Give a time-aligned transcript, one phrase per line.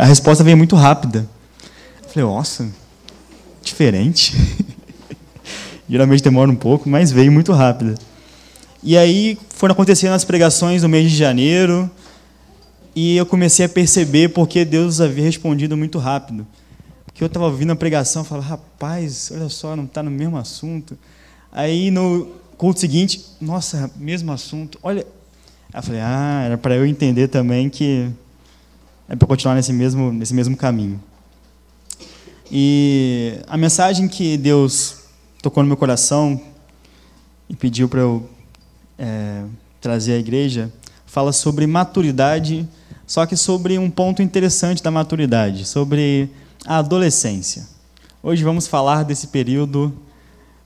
[0.00, 1.28] a resposta veio muito rápida.
[2.02, 2.68] Eu falei, nossa,
[3.62, 4.34] diferente.
[5.88, 7.94] Geralmente demora um pouco, mas veio muito rápida.
[8.82, 11.90] E aí foram acontecendo as pregações no mês de janeiro,
[12.94, 16.46] e eu comecei a perceber porque Deus havia respondido muito rápido.
[17.06, 20.36] Porque eu estava ouvindo a pregação e falava, rapaz, olha só, não está no mesmo
[20.36, 20.96] assunto.
[21.50, 22.28] Aí no
[22.58, 25.06] culto seguinte, nossa, mesmo assunto, olha.
[25.72, 28.10] Aí eu falei, ah, era para eu entender também que
[29.12, 30.98] é para continuar nesse mesmo, nesse mesmo caminho.
[32.50, 35.02] E a mensagem que Deus
[35.42, 36.40] tocou no meu coração
[37.46, 38.26] e pediu para eu
[38.98, 39.42] é,
[39.82, 40.72] trazer à igreja
[41.04, 42.66] fala sobre maturidade,
[43.06, 46.30] só que sobre um ponto interessante da maturidade, sobre
[46.64, 47.68] a adolescência.
[48.22, 49.92] Hoje vamos falar desse período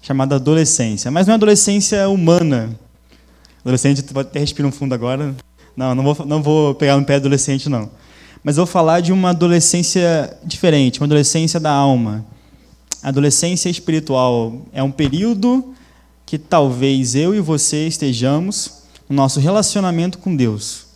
[0.01, 2.78] chamado adolescência, mas não é adolescência humana.
[3.65, 5.34] Adolescente, pode até respirar um fundo agora.
[5.76, 7.90] Não, não vou, não vou pegar no pé adolescente, não.
[8.46, 12.24] Mas vou falar de uma adolescência diferente, uma adolescência da alma.
[13.02, 15.74] Adolescência espiritual é um período
[16.24, 20.87] que talvez eu e você estejamos no nosso relacionamento com Deus,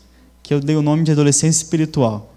[0.45, 2.33] que eu dei o nome de adolescência espiritual.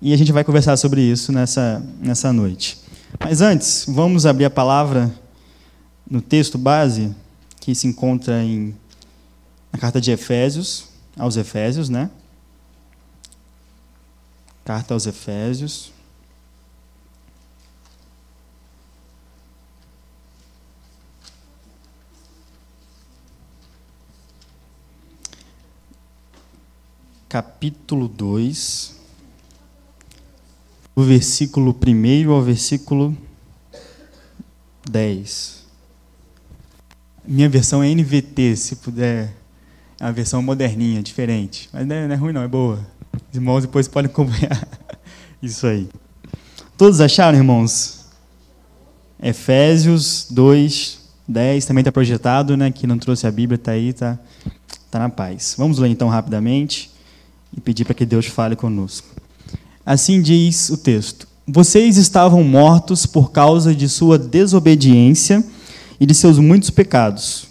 [0.00, 2.78] E a gente vai conversar sobre isso nessa, nessa noite.
[3.20, 5.14] Mas antes, vamos abrir a palavra
[6.10, 7.14] no texto base,
[7.60, 8.74] que se encontra em,
[9.70, 10.86] na carta de Efésios,
[11.18, 12.08] aos Efésios, né?
[14.68, 15.90] Carta aos Efésios.
[27.30, 28.94] Capítulo 2,
[30.94, 33.16] o versículo 1 ao versículo
[34.86, 35.64] 10.
[37.24, 39.34] Minha versão é NVT, se puder.
[39.98, 41.70] É uma versão moderninha, diferente.
[41.72, 42.97] Mas não é, não é ruim, não, é boa.
[43.12, 44.66] Os irmãos depois podem acompanhar
[45.42, 45.88] isso aí.
[46.76, 48.06] Todos acharam, irmãos?
[49.22, 52.70] Efésios 2, 10, também está projetado, né?
[52.70, 54.18] Que não trouxe a Bíblia, está aí, está
[54.90, 55.54] tá na paz.
[55.58, 56.90] Vamos ler então rapidamente
[57.56, 59.08] e pedir para que Deus fale conosco.
[59.84, 65.44] Assim diz o texto: Vocês estavam mortos por causa de sua desobediência
[65.98, 67.48] e de seus muitos pecados,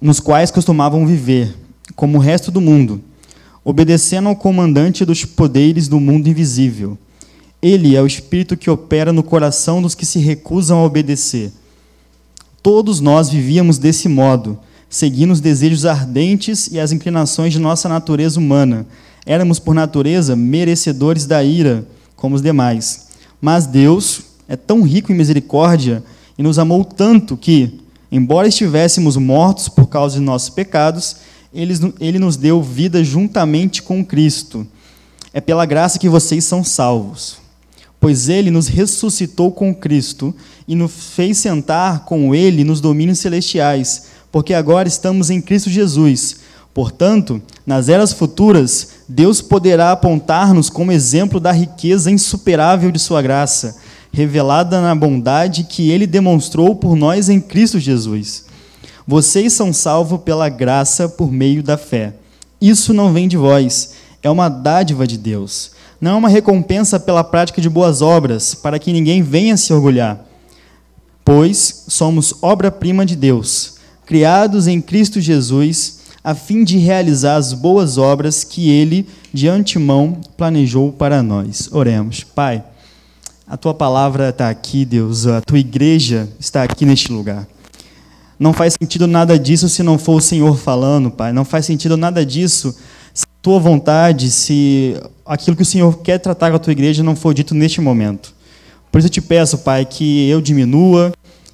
[0.00, 1.54] nos quais costumavam viver,
[1.94, 3.02] como o resto do mundo
[3.68, 6.96] obedecendo ao comandante dos poderes do mundo invisível.
[7.60, 11.52] Ele é o espírito que opera no coração dos que se recusam a obedecer.
[12.62, 14.58] Todos nós vivíamos desse modo,
[14.88, 18.86] seguindo os desejos ardentes e as inclinações de nossa natureza humana.
[19.26, 21.86] Éramos, por natureza, merecedores da ira,
[22.16, 23.08] como os demais.
[23.38, 26.02] Mas Deus é tão rico em misericórdia
[26.38, 27.78] e nos amou tanto que,
[28.10, 31.16] embora estivéssemos mortos por causa de nossos pecados,
[31.52, 34.66] ele, nos deu vida juntamente com Cristo.
[35.32, 37.38] É pela graça que vocês são salvos.
[38.00, 40.34] Pois ele nos ressuscitou com Cristo
[40.66, 46.36] e nos fez sentar com ele nos domínios celestiais, porque agora estamos em Cristo Jesus.
[46.72, 53.76] Portanto, nas eras futuras, Deus poderá apontar-nos como exemplo da riqueza insuperável de Sua graça,
[54.12, 58.47] revelada na bondade que Ele demonstrou por nós em Cristo Jesus.
[59.10, 62.12] Vocês são salvos pela graça por meio da fé.
[62.60, 65.70] Isso não vem de vós, é uma dádiva de Deus.
[65.98, 70.22] Não é uma recompensa pela prática de boas obras, para que ninguém venha se orgulhar.
[71.24, 77.96] Pois somos obra-prima de Deus, criados em Cristo Jesus, a fim de realizar as boas
[77.96, 81.70] obras que Ele, de antemão, planejou para nós.
[81.72, 82.24] Oremos.
[82.24, 82.62] Pai,
[83.46, 87.48] a tua palavra está aqui, Deus, a tua igreja está aqui neste lugar.
[88.38, 91.32] Não faz sentido nada disso se não for o Senhor falando, Pai.
[91.32, 92.74] Não faz sentido nada disso
[93.12, 97.02] se a tua vontade, se aquilo que o Senhor quer tratar com a tua igreja
[97.02, 98.32] não for dito neste momento.
[98.92, 101.12] Por isso eu te peço, Pai, que eu diminua,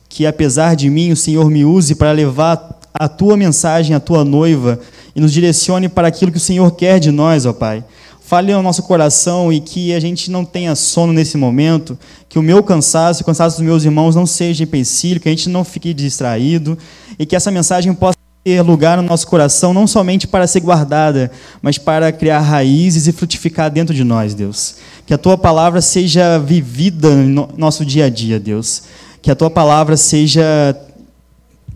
[0.09, 4.25] que apesar de mim o Senhor me use para levar a tua mensagem à tua
[4.25, 4.79] noiva
[5.17, 7.83] e nos direcione para aquilo que o Senhor quer de nós, ó Pai
[8.27, 12.43] fale ao nosso coração e que a gente não tenha sono nesse momento, que o
[12.43, 15.93] meu cansaço, o cansaço dos meus irmãos não seja empecilho, que a gente não fique
[15.93, 16.77] distraído
[17.19, 21.31] e que essa mensagem possa ter lugar no nosso coração, não somente para ser guardada,
[21.61, 24.77] mas para criar raízes e frutificar dentro de nós, Deus.
[25.07, 28.85] Que a tua palavra seja vivida no nosso dia a dia, Deus.
[29.21, 30.75] Que a tua palavra seja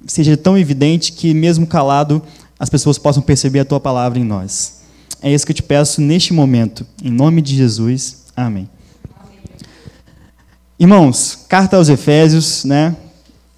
[0.07, 2.23] seja tão evidente que mesmo calado
[2.59, 4.78] as pessoas possam perceber a tua palavra em nós.
[5.21, 6.87] É isso que eu te peço neste momento.
[7.03, 8.25] Em nome de Jesus.
[8.37, 8.69] Amém.
[10.79, 12.97] Irmãos, carta aos Efésios, né?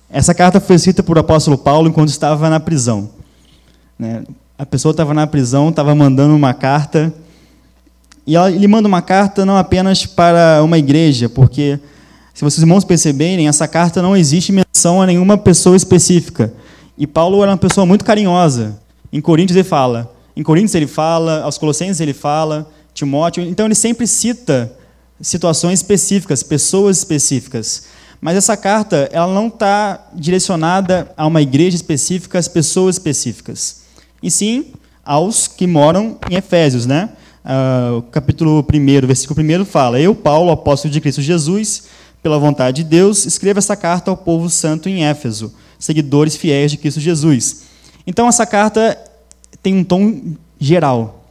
[0.09, 3.11] Essa carta foi escrita por apóstolo Paulo enquanto estava na prisão.
[3.99, 4.25] Né?
[4.59, 7.13] A pessoa estava na prisão, estava mandando uma carta
[8.27, 11.79] E ele manda uma carta não apenas para uma igreja, porque,
[12.33, 16.53] se vocês irmãos perceberem, essa carta não existe menção a nenhuma pessoa específica.
[16.97, 18.79] E Paulo era uma pessoa muito carinhosa.
[19.13, 23.75] Em Coríntios ele fala, em Coríntios ele fala, aos Colossenses ele fala, Timóteo, então ele
[23.75, 24.73] sempre cita
[25.21, 27.85] situações específicas, pessoas específicas.
[28.21, 33.83] Mas essa carta ela não está direcionada a uma igreja específica, às pessoas específicas,
[34.23, 34.73] e sim
[35.05, 37.11] aos que moram em Efésios, né?
[37.43, 41.85] Uh, capítulo 1, versículo 1 fala: Eu, Paulo, apóstolo de Cristo Jesus,
[42.23, 46.77] pela vontade de Deus, escrevo essa carta ao povo santo em Éfeso, seguidores fiéis de
[46.77, 47.63] Cristo Jesus.
[48.07, 48.99] Então, essa carta
[49.63, 51.25] tem um tom geral.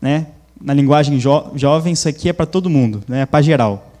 [0.00, 0.26] Né?
[0.60, 3.22] Na linguagem jo jovem, isso aqui é para todo mundo, né?
[3.22, 3.92] é para geral.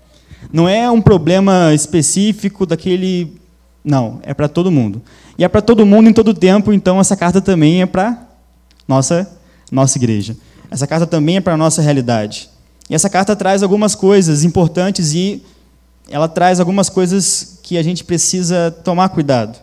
[0.52, 3.36] Não é um problema específico daquele.
[3.84, 5.02] Não, é para todo mundo.
[5.36, 8.26] E é para todo mundo em todo tempo, então essa carta também é para
[8.86, 9.30] nossa,
[9.70, 10.36] nossa igreja.
[10.70, 12.48] Essa carta também é para a nossa realidade.
[12.90, 15.42] E essa carta traz algumas coisas importantes e
[16.10, 19.58] ela traz algumas coisas que a gente precisa tomar cuidado.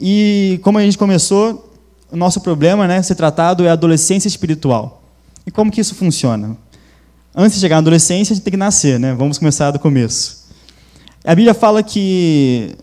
[0.00, 1.69] E como a gente começou,
[2.12, 5.02] o nosso problema, né, ser tratado é a adolescência espiritual.
[5.46, 6.56] E como que isso funciona?
[7.34, 9.14] Antes de chegar na adolescência, a gente tem que nascer, né?
[9.14, 10.48] Vamos começar do começo.
[11.24, 12.76] A Bíblia fala que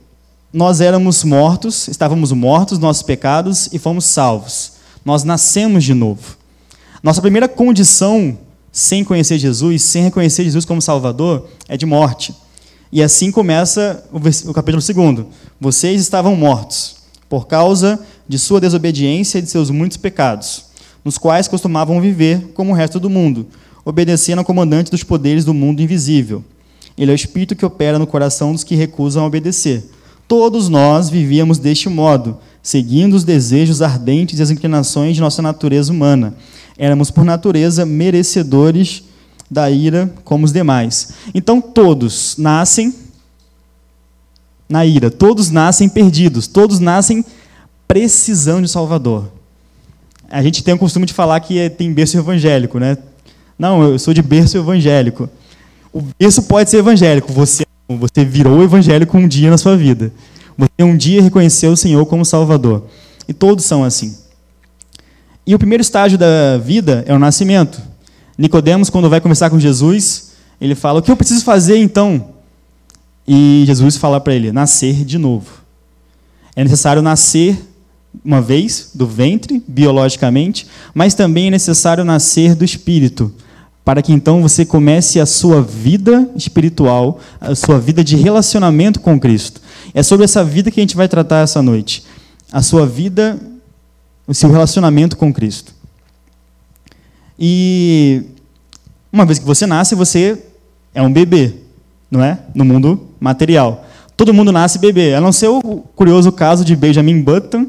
[0.54, 4.74] nós éramos mortos, estávamos mortos, nossos pecados, e fomos salvos.
[5.04, 6.38] Nós nascemos de novo.
[7.04, 8.38] Nossa primeira condição,
[8.72, 12.34] sem conhecer Jesus, sem reconhecer Jesus como Salvador, é de morte.
[12.92, 15.26] E assim começa o capítulo 2.
[15.60, 16.98] Vocês estavam mortos
[17.30, 20.66] por causa de sua desobediência e de seus muitos pecados,
[21.04, 23.48] nos quais costumavam viver como o resto do mundo,
[23.86, 26.44] obedecendo ao comandante dos poderes do mundo invisível.
[26.98, 29.90] Ele é o espírito que opera no coração dos que recusam obedecer.
[30.28, 35.94] Todos nós vivíamos deste modo, seguindo os desejos ardentes e as inclinações de nossa natureza
[35.94, 36.36] humana.
[36.78, 39.04] Éramos, por natureza, merecedores
[39.50, 41.14] da ira como os demais.
[41.34, 42.94] Então, todos nascem
[44.68, 47.24] na ira, todos nascem perdidos, todos nascem
[47.88, 49.30] precisando de Salvador.
[50.30, 52.98] A gente tem o costume de falar que tem berço evangélico, né?
[53.58, 55.30] Não, eu sou de berço evangélico.
[55.94, 60.12] O berço pode ser evangélico, você você virou evangélico um dia na sua vida.
[60.58, 62.86] Você um dia reconheceu o Senhor como Salvador.
[63.28, 64.18] E todos são assim.
[65.46, 67.82] E o primeiro estágio da vida é o nascimento.
[68.38, 72.34] Nicodemos, quando vai conversar com Jesus, ele fala: "O que eu preciso fazer então?"
[73.26, 75.62] E Jesus fala para ele: "Nascer de novo."
[76.56, 77.58] É necessário nascer
[78.24, 83.34] uma vez do ventre, biologicamente, mas também é necessário nascer do espírito,
[83.84, 89.20] para que então você comece a sua vida espiritual, a sua vida de relacionamento com
[89.20, 89.62] Cristo.
[89.94, 92.04] É sobre essa vida que a gente vai tratar essa noite.
[92.52, 93.40] A sua vida,
[94.28, 95.74] o seu relacionamento com Cristo.
[97.40, 98.24] E
[99.12, 100.38] uma vez que você nasce, você
[100.94, 101.54] é um bebê,
[102.10, 102.40] não é?
[102.54, 103.86] No mundo material.
[104.16, 105.62] Todo mundo nasce bebê, a não ser o
[105.96, 107.68] curioso caso de Benjamin Button,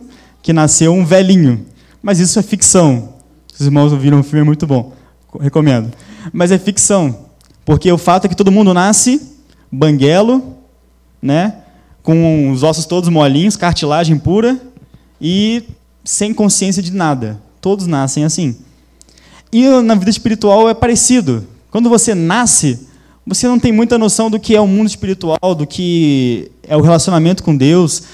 [0.48, 1.66] que nasceu um velhinho.
[2.02, 3.16] Mas isso é ficção.
[3.52, 4.94] Os irmãos viram o filme, é muito bom.
[5.38, 5.92] Recomendo.
[6.32, 7.26] Mas é ficção.
[7.66, 9.20] Porque o fato é que todo mundo nasce
[9.70, 10.56] banguelo,
[11.20, 11.54] né?
[12.02, 14.58] com os ossos todos molinhos, cartilagem pura
[15.20, 15.64] e
[16.02, 17.38] sem consciência de nada.
[17.60, 18.56] Todos nascem assim.
[19.52, 21.46] E na vida espiritual é parecido.
[21.70, 22.88] Quando você nasce,
[23.26, 26.80] você não tem muita noção do que é o mundo espiritual, do que é o
[26.80, 28.04] relacionamento com Deus,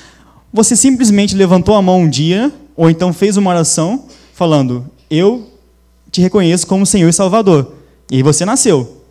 [0.54, 5.50] você simplesmente levantou a mão um dia, ou então fez uma oração, falando: Eu
[6.12, 7.74] te reconheço como Senhor e Salvador.
[8.08, 9.02] E você nasceu.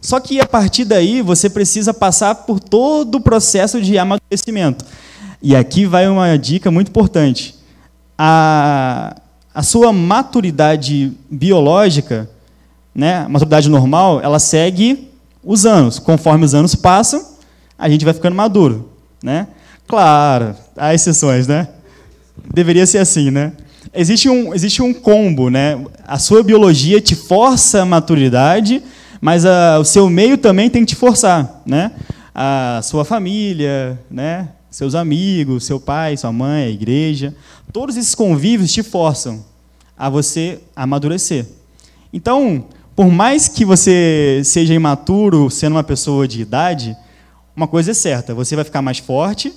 [0.00, 4.82] Só que a partir daí você precisa passar por todo o processo de amadurecimento.
[5.42, 7.54] E aqui vai uma dica muito importante.
[8.16, 9.14] A,
[9.54, 12.30] a sua maturidade biológica,
[12.94, 15.10] né, a maturidade normal, ela segue
[15.44, 15.98] os anos.
[15.98, 17.22] Conforme os anos passam,
[17.78, 18.88] a gente vai ficando maduro.
[19.22, 19.48] Né?
[19.88, 21.66] Claro, há exceções, né?
[22.52, 23.54] Deveria ser assim, né?
[23.94, 25.82] Existe um, existe um combo, né?
[26.06, 28.82] A sua biologia te força a maturidade,
[29.18, 31.92] mas a, o seu meio também tem que te forçar, né?
[32.34, 34.50] A sua família, né?
[34.70, 37.34] Seus amigos, seu pai, sua mãe, a igreja,
[37.72, 39.42] todos esses convívios te forçam
[39.96, 41.46] a você amadurecer.
[42.12, 46.94] Então, por mais que você seja imaturo, sendo uma pessoa de idade,
[47.56, 49.50] uma coisa é certa: você vai ficar mais forte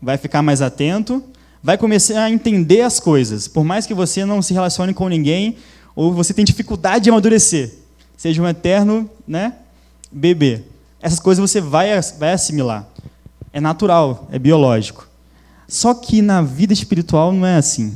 [0.00, 1.22] vai ficar mais atento,
[1.62, 3.48] vai começar a entender as coisas.
[3.48, 5.56] Por mais que você não se relacione com ninguém,
[5.96, 7.72] ou você tenha dificuldade de amadurecer,
[8.16, 9.54] seja um eterno né,
[10.10, 10.62] bebê.
[11.00, 12.86] Essas coisas você vai, vai assimilar.
[13.52, 15.06] É natural, é biológico.
[15.68, 17.94] Só que na vida espiritual não é assim.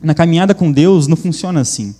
[0.00, 1.94] Na caminhada com Deus não funciona assim.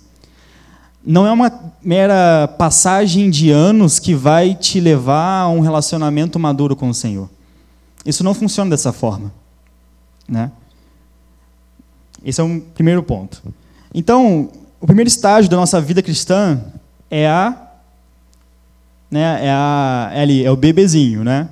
[1.05, 1.51] não é uma
[1.83, 7.29] mera passagem de anos que vai te levar a um relacionamento maduro com o Senhor.
[8.05, 9.33] Isso não funciona dessa forma.
[10.27, 10.51] Né?
[12.23, 13.41] Esse é um primeiro ponto.
[13.93, 16.61] Então, o primeiro estágio da nossa vida cristã
[17.09, 17.61] é a
[19.09, 21.47] né, é, a, é ali, é o bebezinho, né?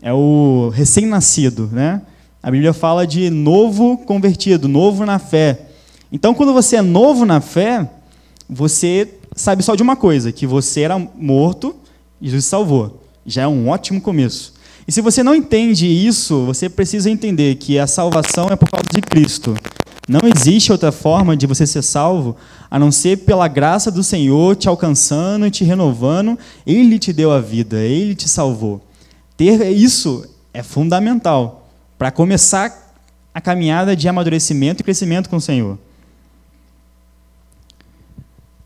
[0.00, 2.00] É o recém-nascido, né?
[2.42, 5.66] A Bíblia fala de novo convertido, novo na fé.
[6.10, 7.90] Então, quando você é novo na fé,
[8.48, 11.74] você sabe só de uma coisa, que você era morto
[12.20, 13.02] e Jesus salvou.
[13.26, 14.53] Já é um ótimo começo.
[14.86, 18.86] E se você não entende isso, você precisa entender que a salvação é por causa
[18.92, 19.54] de Cristo.
[20.06, 22.36] Não existe outra forma de você ser salvo
[22.70, 26.38] a não ser pela graça do Senhor te alcançando e te renovando.
[26.66, 28.82] Ele te deu a vida, ele te salvou.
[29.36, 31.66] Ter isso é fundamental
[31.98, 32.94] para começar
[33.32, 35.78] a caminhada de amadurecimento e crescimento com o Senhor.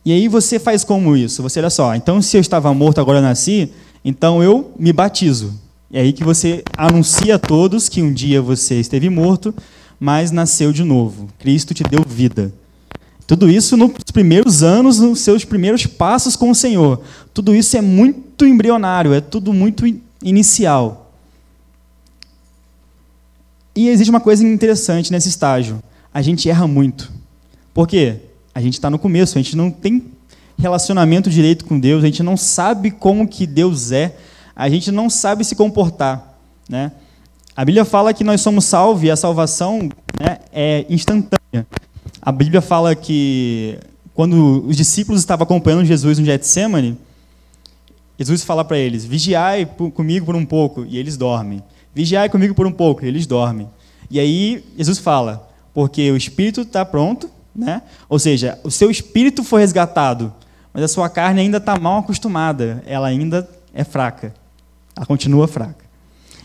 [0.04, 1.42] E aí você faz como isso?
[1.42, 3.72] Você olha só, então se eu estava morto agora eu nasci,
[4.04, 5.67] então eu me batizo.
[5.92, 9.54] É aí que você anuncia a todos que um dia você esteve morto,
[9.98, 11.28] mas nasceu de novo.
[11.38, 12.52] Cristo te deu vida.
[13.26, 17.02] Tudo isso nos primeiros anos, nos seus primeiros passos com o Senhor.
[17.32, 19.84] Tudo isso é muito embrionário, é tudo muito
[20.22, 21.12] inicial.
[23.74, 25.82] E existe uma coisa interessante nesse estágio.
[26.12, 27.12] A gente erra muito.
[27.72, 28.16] Por quê?
[28.54, 30.04] A gente está no começo, a gente não tem
[30.58, 34.16] relacionamento direito com Deus, a gente não sabe como que Deus é,
[34.58, 36.36] a gente não sabe se comportar.
[36.68, 36.90] Né?
[37.56, 39.88] A Bíblia fala que nós somos salvos e a salvação
[40.20, 41.64] né, é instantânea.
[42.20, 43.78] A Bíblia fala que
[44.14, 46.98] quando os discípulos estavam acompanhando Jesus no Getsemane,
[48.18, 51.62] Jesus fala para eles: Vigiai comigo por um pouco, e eles dormem.
[51.94, 53.68] Vigiai comigo por um pouco, e eles dormem.
[54.10, 57.80] E aí Jesus fala: Porque o espírito está pronto, né?
[58.08, 60.32] ou seja, o seu espírito foi resgatado,
[60.74, 64.34] mas a sua carne ainda está mal acostumada, ela ainda é fraca.
[64.98, 65.84] Ela continua fraca.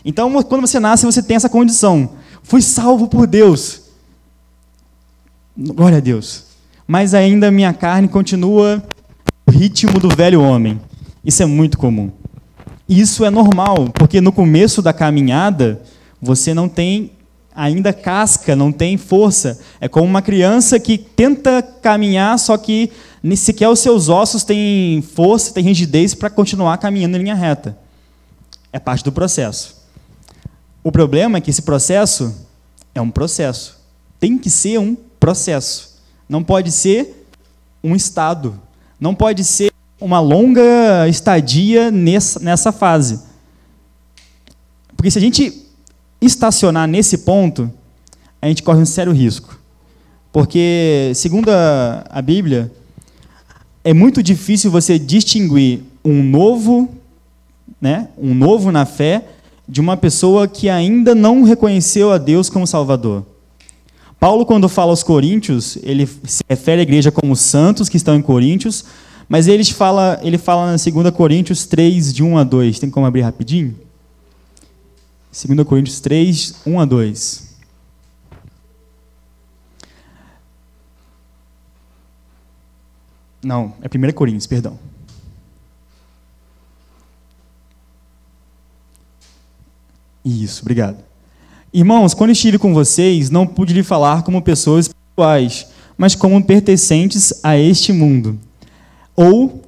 [0.04, 2.10] Então, quando você nasce, você tem essa condição.
[2.44, 3.82] Fui salvo por Deus.
[5.58, 6.44] Glória a Deus.
[6.86, 8.80] Mas ainda minha carne continua
[9.44, 10.80] o ritmo do velho homem.
[11.24, 12.12] Isso é muito comum.
[12.88, 15.82] Isso é normal, porque no começo da caminhada,
[16.22, 17.10] você não tem
[17.52, 19.58] ainda casca, não tem força.
[19.80, 25.02] É como uma criança que tenta caminhar, só que nem sequer os seus ossos têm
[25.02, 27.82] força, têm rigidez para continuar caminhando em linha reta.
[28.74, 29.76] É parte do processo.
[30.82, 32.44] O problema é que esse processo
[32.92, 33.78] é um processo.
[34.18, 36.02] Tem que ser um processo.
[36.28, 37.24] Não pode ser
[37.84, 38.60] um estado.
[38.98, 43.20] Não pode ser uma longa estadia nessa, nessa fase.
[44.96, 45.66] Porque se a gente
[46.20, 47.72] estacionar nesse ponto,
[48.42, 49.56] a gente corre um sério risco.
[50.32, 52.72] Porque, segundo a, a Bíblia,
[53.84, 56.92] é muito difícil você distinguir um novo,
[57.80, 59.24] né, um novo na fé,
[59.68, 63.24] de uma pessoa que ainda não reconheceu a Deus como Salvador.
[64.20, 68.22] Paulo, quando fala aos Coríntios, ele se refere à igreja como santos que estão em
[68.22, 68.84] Coríntios,
[69.28, 72.78] mas ele fala, ele fala na 2 Coríntios 3, de 1 a 2.
[72.78, 73.74] Tem como abrir rapidinho?
[75.30, 77.54] 2 Coríntios 3, 1 a 2.
[83.42, 84.78] Não, é 1 Coríntios, perdão.
[90.24, 90.96] Isso, obrigado.
[91.72, 95.66] Irmãos, quando estive com vocês, não pude lhe falar como pessoas espirituais,
[95.98, 98.38] mas como pertencentes a este mundo,
[99.14, 99.62] ou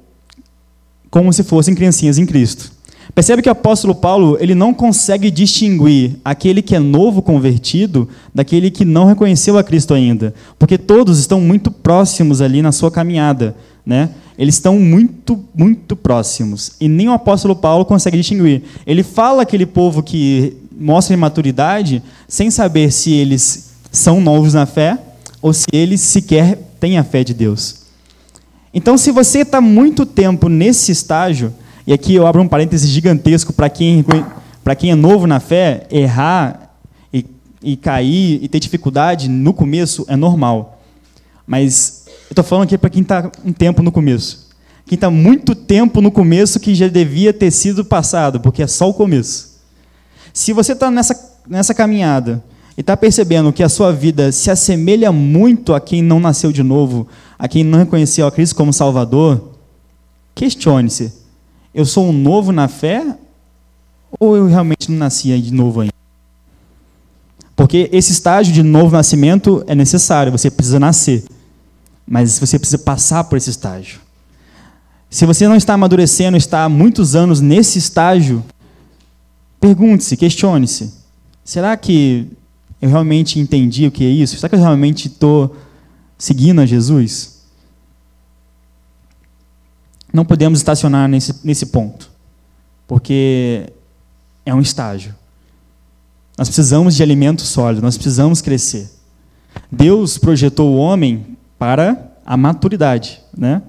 [1.09, 2.71] como se fossem criancinhas em Cristo.
[3.13, 8.69] Percebe que o apóstolo Paulo ele não consegue distinguir aquele que é novo convertido daquele
[8.69, 13.55] que não reconheceu a Cristo ainda, porque todos estão muito próximos ali na sua caminhada,
[13.85, 14.11] né?
[14.37, 18.63] Eles estão muito, muito próximos e nem o apóstolo Paulo consegue distinguir.
[18.85, 24.99] Ele fala aquele povo que mostra imaturidade sem saber se eles são novos na fé
[25.41, 27.87] ou se eles sequer têm a fé de Deus.
[28.73, 31.51] Então, se você está muito tempo nesse estágio,
[31.85, 34.05] e aqui eu abro um parêntese gigantesco para quem,
[34.77, 36.75] quem é novo na fé, errar
[37.11, 37.25] e,
[37.63, 40.79] e cair e ter dificuldade no começo é normal.
[41.47, 41.96] Mas
[42.29, 44.47] eu estou falando aqui para quem está um tempo no começo.
[44.85, 48.89] Quem está muito tempo no começo que já devia ter sido passado, porque é só
[48.89, 49.57] o começo.
[50.33, 52.43] Se você está nessa, nessa caminhada
[52.77, 56.63] e está percebendo que a sua vida se assemelha muito a quem não nasceu de
[56.63, 57.07] novo,
[57.39, 59.51] a quem não reconheceu a Cristo como Salvador,
[60.35, 61.13] questione-se:
[61.73, 63.17] eu sou um novo na fé
[64.19, 65.93] ou eu realmente não nasci de novo ainda?
[67.55, 71.23] Porque esse estágio de novo nascimento é necessário, você precisa nascer.
[72.07, 73.99] Mas você precisa passar por esse estágio.
[75.09, 78.43] Se você não está amadurecendo, está há muitos anos nesse estágio,
[79.59, 80.93] pergunte-se, questione-se:
[81.43, 82.27] será que
[82.81, 84.35] eu realmente entendi o que é isso?
[84.35, 85.55] Será que eu realmente estou
[86.17, 87.37] seguindo a Jesus?
[90.13, 92.09] Não podemos estacionar nesse, nesse ponto,
[92.87, 93.71] porque
[94.45, 95.13] é um estágio.
[96.37, 98.89] Nós precisamos de alimento sólido, nós precisamos crescer.
[99.71, 103.61] Deus projetou o homem para a maturidade, né?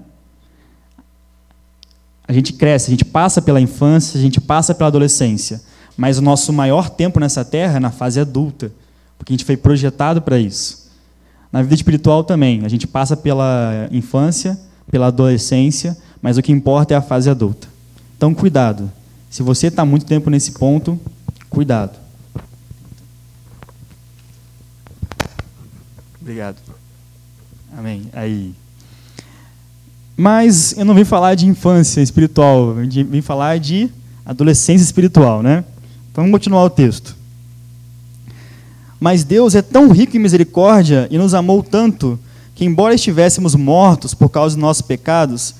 [2.27, 5.61] A gente cresce, a gente passa pela infância, a gente passa pela adolescência,
[5.97, 8.71] mas o nosso maior tempo nessa terra é na fase adulta,
[9.17, 10.89] porque a gente foi projetado para isso.
[11.51, 14.59] Na vida espiritual também, a gente passa pela infância,
[14.91, 17.67] pela adolescência, mas o que importa é a fase adulta.
[18.15, 18.91] Então, cuidado.
[19.29, 20.99] Se você está muito tempo nesse ponto,
[21.49, 21.97] cuidado.
[26.21, 26.57] Obrigado.
[27.79, 28.09] Amém.
[28.11, 28.53] Aí.
[30.17, 33.89] Mas eu não vim falar de infância espiritual, vim falar de
[34.25, 35.63] adolescência espiritual, né?
[36.13, 37.15] Vamos continuar o texto.
[38.99, 42.19] Mas Deus é tão rico em misericórdia e nos amou tanto
[42.53, 45.55] que, embora estivéssemos mortos por causa dos nossos pecados,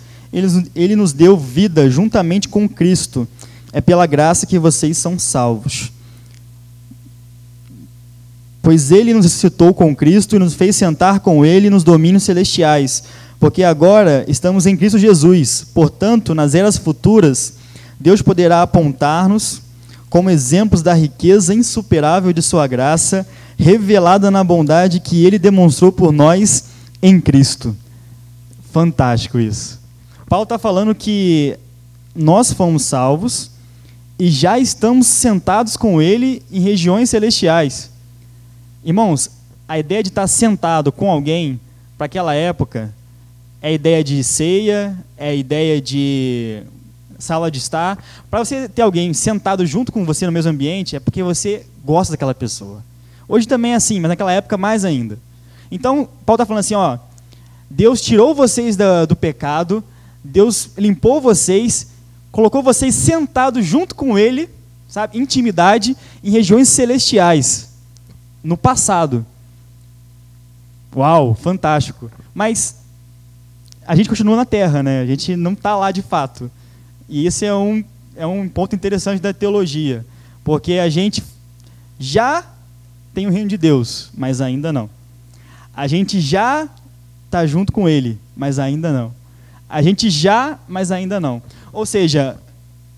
[0.75, 3.25] ele nos deu vida juntamente com Cristo.
[3.71, 5.89] É pela graça que vocês são salvos
[8.61, 13.03] pois ele nos ressuscitou com Cristo e nos fez sentar com ele nos domínios celestiais,
[13.39, 15.65] porque agora estamos em Cristo Jesus.
[15.73, 17.53] Portanto, nas eras futuras,
[17.99, 19.61] Deus poderá apontar-nos
[20.09, 23.25] como exemplos da riqueza insuperável de sua graça,
[23.57, 26.65] revelada na bondade que ele demonstrou por nós
[27.01, 27.75] em Cristo.
[28.71, 29.79] Fantástico isso.
[30.27, 31.57] Paulo está falando que
[32.15, 33.51] nós fomos salvos
[34.17, 37.89] e já estamos sentados com ele em regiões celestiais.
[38.89, 39.29] Irmãos,
[39.67, 41.59] a ideia de estar sentado com alguém
[41.95, 42.91] para aquela época
[43.61, 46.63] é ideia de ceia, é ideia de
[47.19, 48.03] sala de estar.
[48.31, 52.13] Para você ter alguém sentado junto com você no mesmo ambiente, é porque você gosta
[52.13, 52.83] daquela pessoa.
[53.27, 55.19] Hoje também é assim, mas naquela época mais ainda.
[55.69, 56.97] Então, Paulo está falando assim: ó,
[57.69, 59.83] Deus tirou vocês do, do pecado,
[60.23, 61.91] Deus limpou vocês,
[62.31, 64.49] colocou vocês sentados junto com Ele,
[64.87, 67.68] sabe, intimidade, em regiões celestiais
[68.43, 69.25] no passado.
[70.95, 72.11] Uau, fantástico.
[72.33, 72.77] Mas
[73.85, 75.01] a gente continua na Terra, né?
[75.01, 76.49] A gente não está lá de fato.
[77.07, 77.83] E esse é um,
[78.15, 80.05] é um ponto interessante da teologia,
[80.43, 81.23] porque a gente
[81.99, 82.45] já
[83.13, 84.89] tem o reino de Deus, mas ainda não.
[85.75, 86.67] A gente já
[87.25, 89.13] está junto com Ele, mas ainda não.
[89.67, 91.41] A gente já, mas ainda não.
[91.71, 92.37] Ou seja,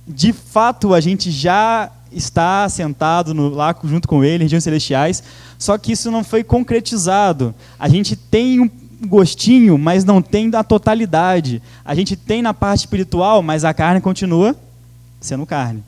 [0.07, 5.23] de fato a gente já está sentado no, lá junto com ele, regiões celestiais,
[5.57, 7.53] só que isso não foi concretizado.
[7.79, 8.69] A gente tem um
[9.07, 11.61] gostinho, mas não tem da totalidade.
[11.83, 14.55] A gente tem na parte espiritual, mas a carne continua
[15.19, 15.83] sendo carne.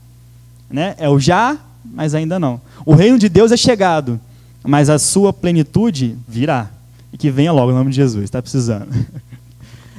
[0.70, 0.96] Né?
[0.98, 2.60] É o já, mas ainda não.
[2.86, 4.20] O reino de Deus é chegado,
[4.64, 6.70] mas a sua plenitude virá.
[7.12, 8.90] E que venha logo, em nome de Jesus, está precisando.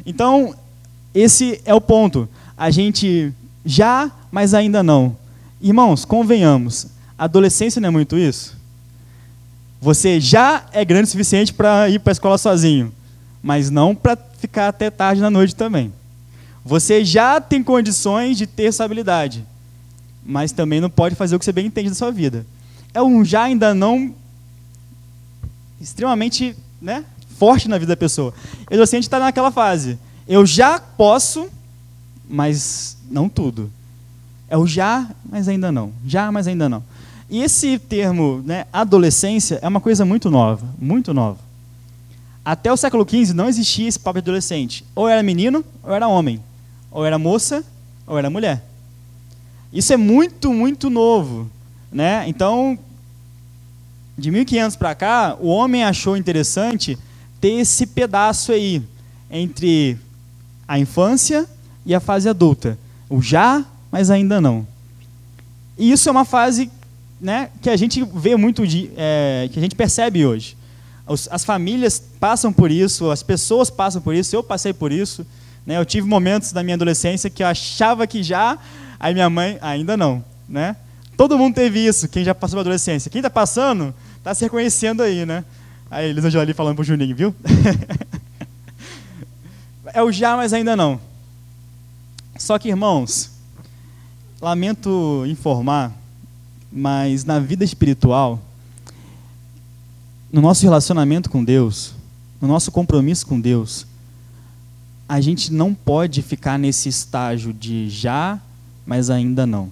[0.06, 0.54] Então,
[1.14, 2.28] esse é o ponto.
[2.58, 3.32] A gente
[3.64, 5.16] já, mas ainda não.
[5.64, 8.55] Irmãos, convenhamos, adolescência não é muito isso?
[9.81, 12.92] Você já é grande o suficiente para ir para a escola sozinho,
[13.42, 15.90] mas não para ficar até tarde na noite também.
[16.62, 19.42] Você já tem condições de ter essa habilidade,
[20.22, 22.44] mas também não pode fazer o que você bem entende da sua vida.
[22.92, 24.14] É um já ainda não
[25.81, 27.07] extremamente né,
[27.38, 28.35] forte na vida da pessoa.
[28.70, 29.98] O adolescente está naquela fase.
[30.29, 31.48] Eu já posso,
[32.29, 33.72] mas não tudo.
[34.48, 35.92] É o já, mas ainda não.
[36.07, 36.83] Já, mas ainda não.
[37.28, 41.38] E esse termo, né, adolescência, é uma coisa muito nova, muito nova.
[42.44, 44.85] Até o século XV não existia esse papo de adolescente.
[44.94, 46.40] Ou era menino, ou era homem.
[46.90, 47.64] Ou era moça,
[48.07, 48.62] ou era mulher.
[49.72, 51.50] Isso é muito, muito novo.
[51.90, 52.28] Né?
[52.28, 52.78] Então,
[54.16, 56.98] de 1500 para cá, o homem achou interessante
[57.40, 58.83] ter esse pedaço aí
[59.30, 59.98] entre
[60.68, 61.46] a infância
[61.85, 62.78] e a fase adulta.
[63.09, 64.66] O já, mas ainda não.
[65.78, 66.68] E isso é uma fase
[67.20, 70.57] né, que a gente vê muito, de, é, que a gente percebe hoje.
[71.07, 75.24] Os, as famílias passam por isso, as pessoas passam por isso, eu passei por isso.
[75.64, 78.59] Né, eu tive momentos na minha adolescência que eu achava que já,
[78.98, 80.24] aí minha mãe, ainda não.
[80.48, 80.74] Né?
[81.16, 83.09] Todo mundo teve isso, quem já passou pela adolescência.
[83.09, 85.44] Quem está passando, está se reconhecendo aí, né?
[85.88, 87.33] Aí Elisa ali falando pro Juninho, viu?
[89.94, 91.00] é o já, mas ainda não.
[92.37, 93.34] Só que, irmãos,
[94.44, 95.90] Lamento informar,
[96.70, 98.38] mas na vida espiritual,
[100.30, 101.94] no nosso relacionamento com Deus,
[102.42, 103.87] no nosso compromisso com Deus,
[105.09, 108.38] a gente não pode ficar nesse estágio de já,
[108.85, 109.70] mas ainda não.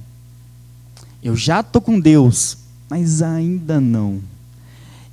[1.23, 2.57] Eu já estou com Deus,
[2.89, 4.23] mas ainda não.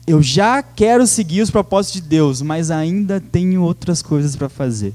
[0.08, 4.94] Eu já quero seguir os propósitos de Deus, mas ainda tenho outras coisas para fazer.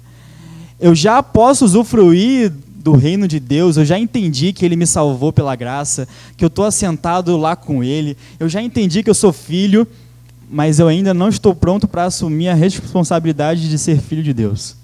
[0.81, 2.50] Eu já posso usufruir
[2.85, 6.49] do reino de Deus, eu já entendi que Ele me salvou pela graça, que eu
[6.49, 9.88] estou assentado lá com Ele, eu já entendi que eu sou filho,
[10.51, 14.77] mas eu ainda não estou pronto para assumir a responsabilidade de ser filho de Deus.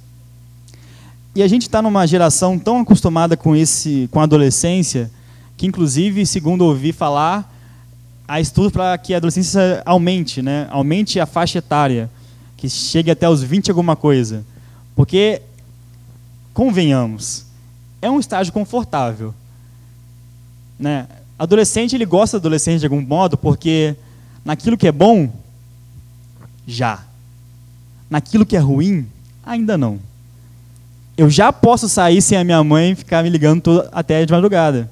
[1.35, 5.11] E a gente está numa geração tão acostumada com esse, com a adolescência,
[5.59, 7.55] que inclusive, segundo ouvi falar,
[8.27, 10.67] há estudos para que a adolescência aumente, né?
[10.71, 12.09] Aumente a faixa etária,
[12.57, 14.43] que chegue até os 20 alguma coisa.
[14.97, 15.43] Porque
[16.55, 17.50] convenhamos,
[18.01, 19.35] é um estágio confortável,
[20.79, 21.07] né?
[21.39, 23.97] Adolescente, ele gosta do adolescente de algum modo, porque
[24.45, 25.31] naquilo que é bom,
[26.67, 27.03] já.
[28.09, 29.07] Naquilo que é ruim,
[29.45, 30.01] ainda não
[31.21, 34.91] eu já posso sair sem a minha mãe ficar me ligando todo, até de madrugada.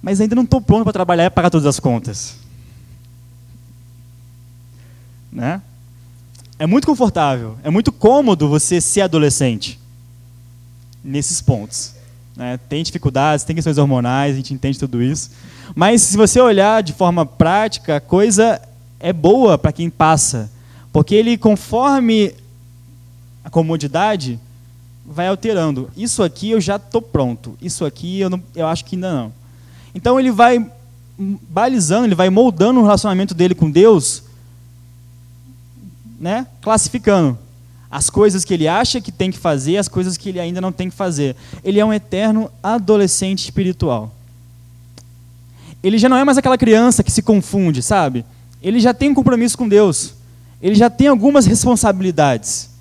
[0.00, 2.36] Mas ainda não estou pronto para trabalhar e pagar todas as contas.
[5.32, 5.60] Né?
[6.56, 9.76] É muito confortável, é muito cômodo você ser adolescente
[11.02, 11.93] nesses pontos.
[12.36, 12.58] Né?
[12.68, 15.30] Tem dificuldades, tem questões hormonais, a gente entende tudo isso.
[15.74, 18.60] Mas se você olhar de forma prática, a coisa
[18.98, 20.50] é boa para quem passa.
[20.92, 22.34] Porque ele, conforme
[23.44, 24.38] a comodidade,
[25.06, 25.90] vai alterando.
[25.96, 27.56] Isso aqui eu já estou pronto.
[27.60, 29.32] Isso aqui eu, não, eu acho que ainda não.
[29.94, 30.64] Então ele vai
[31.16, 34.24] balizando, ele vai moldando o relacionamento dele com Deus,
[36.18, 36.46] né?
[36.60, 37.38] classificando
[37.94, 40.72] as coisas que ele acha que tem que fazer, as coisas que ele ainda não
[40.72, 41.36] tem que fazer.
[41.62, 44.12] Ele é um eterno adolescente espiritual.
[45.82, 48.24] Ele já não é mais aquela criança que se confunde, sabe?
[48.62, 50.14] Ele já tem um compromisso com Deus.
[50.60, 52.74] Ele já tem algumas responsabilidades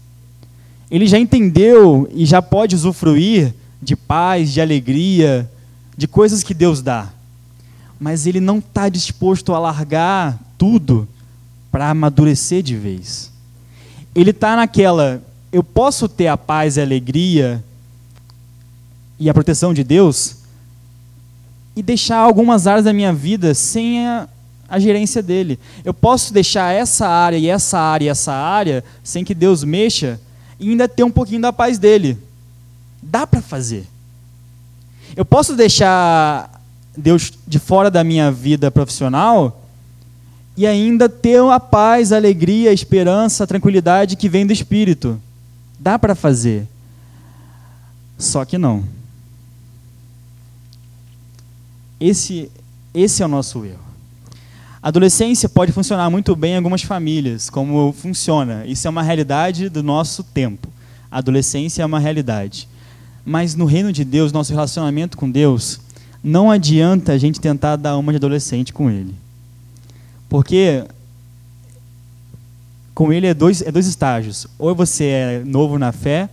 [0.93, 5.49] ele já entendeu e já pode usufruir de paz, de alegria,
[5.97, 7.09] de coisas que Deus dá.
[7.99, 11.07] Mas ele não está disposto a largar tudo
[11.71, 13.32] para amadurecer de vez.
[14.15, 15.21] Ele está naquela,
[15.51, 17.63] eu posso ter a paz e a alegria
[19.19, 20.37] e a proteção de Deus
[21.75, 24.27] e deixar algumas áreas da minha vida sem a,
[24.69, 25.59] a gerência dele.
[25.83, 30.19] Eu posso deixar essa área e essa área e essa área sem que Deus mexa
[30.59, 32.17] e ainda ter um pouquinho da paz dele.
[33.01, 33.85] Dá para fazer.
[35.15, 36.61] Eu posso deixar
[36.95, 39.62] Deus de fora da minha vida profissional
[40.55, 45.19] e ainda ter a paz, a alegria, a esperança, a tranquilidade que vem do Espírito.
[45.79, 46.67] Dá para fazer.
[48.17, 48.83] Só que não.
[51.99, 52.51] Esse,
[52.93, 53.83] esse é o nosso erro.
[54.81, 58.65] A adolescência pode funcionar muito bem em algumas famílias, como funciona.
[58.65, 60.67] Isso é uma realidade do nosso tempo.
[61.09, 62.67] A adolescência é uma realidade.
[63.25, 65.79] Mas no reino de Deus, nosso relacionamento com Deus,
[66.21, 69.15] não adianta a gente tentar dar uma de adolescente com Ele.
[70.33, 70.83] Porque
[72.95, 74.47] com Ele é dois, é dois estágios.
[74.57, 76.27] Ou você é novo na fé,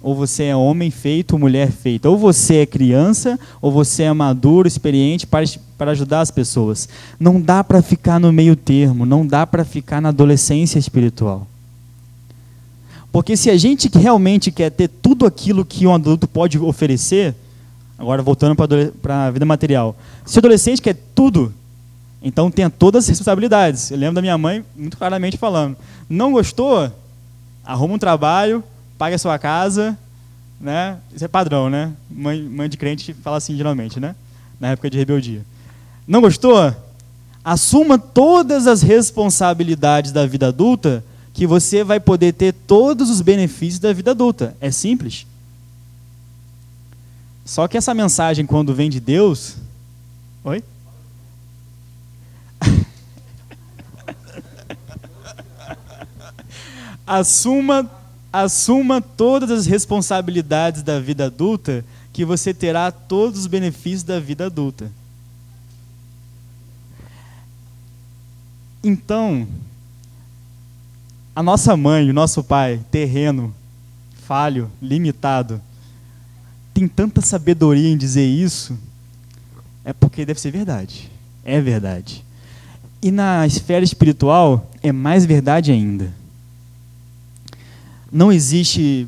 [0.00, 2.08] ou você é homem feito, mulher feita.
[2.08, 5.44] Ou você é criança, ou você é maduro, experiente para,
[5.76, 6.88] para ajudar as pessoas.
[7.18, 11.44] Não dá para ficar no meio termo, não dá para ficar na adolescência espiritual.
[13.10, 17.34] Porque se a gente realmente quer ter tudo aquilo que um adulto pode oferecer,
[17.98, 18.54] agora voltando
[19.02, 21.52] para a vida material, se o adolescente quer tudo,
[22.22, 23.90] então tenha todas as responsabilidades.
[23.90, 25.76] Eu lembro da minha mãe muito claramente falando:
[26.08, 26.92] não gostou?
[27.64, 28.62] Arruma um trabalho,
[28.98, 29.96] pague a sua casa,
[30.60, 30.98] né?
[31.14, 31.92] Isso é padrão, né?
[32.10, 34.14] Mãe, mãe de crente fala assim geralmente, né?
[34.58, 35.44] Na época de rebeldia.
[36.06, 36.74] Não gostou?
[37.42, 41.02] Assuma todas as responsabilidades da vida adulta,
[41.32, 44.54] que você vai poder ter todos os benefícios da vida adulta.
[44.60, 45.26] É simples.
[47.44, 49.56] Só que essa mensagem, quando vem de Deus.
[50.44, 50.62] Oi?
[57.10, 57.90] Assuma
[58.32, 64.46] assuma todas as responsabilidades da vida adulta, que você terá todos os benefícios da vida
[64.46, 64.88] adulta.
[68.84, 69.48] Então,
[71.34, 73.52] a nossa mãe, o nosso pai, terreno,
[74.22, 75.60] falho, limitado,
[76.72, 78.78] tem tanta sabedoria em dizer isso,
[79.84, 81.10] é porque deve ser verdade.
[81.44, 82.24] É verdade.
[83.02, 86.19] E na esfera espiritual, é mais verdade ainda
[88.10, 89.06] não existe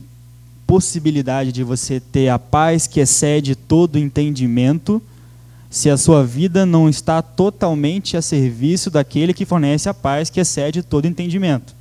[0.67, 5.03] possibilidade de você ter a paz que excede todo entendimento
[5.69, 10.39] se a sua vida não está totalmente a serviço daquele que fornece a paz que
[10.39, 11.75] excede todo entendimento.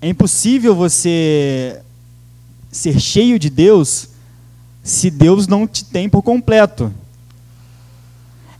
[0.00, 1.80] É impossível você
[2.70, 4.08] ser cheio de Deus
[4.82, 6.92] se Deus não te tem por completo.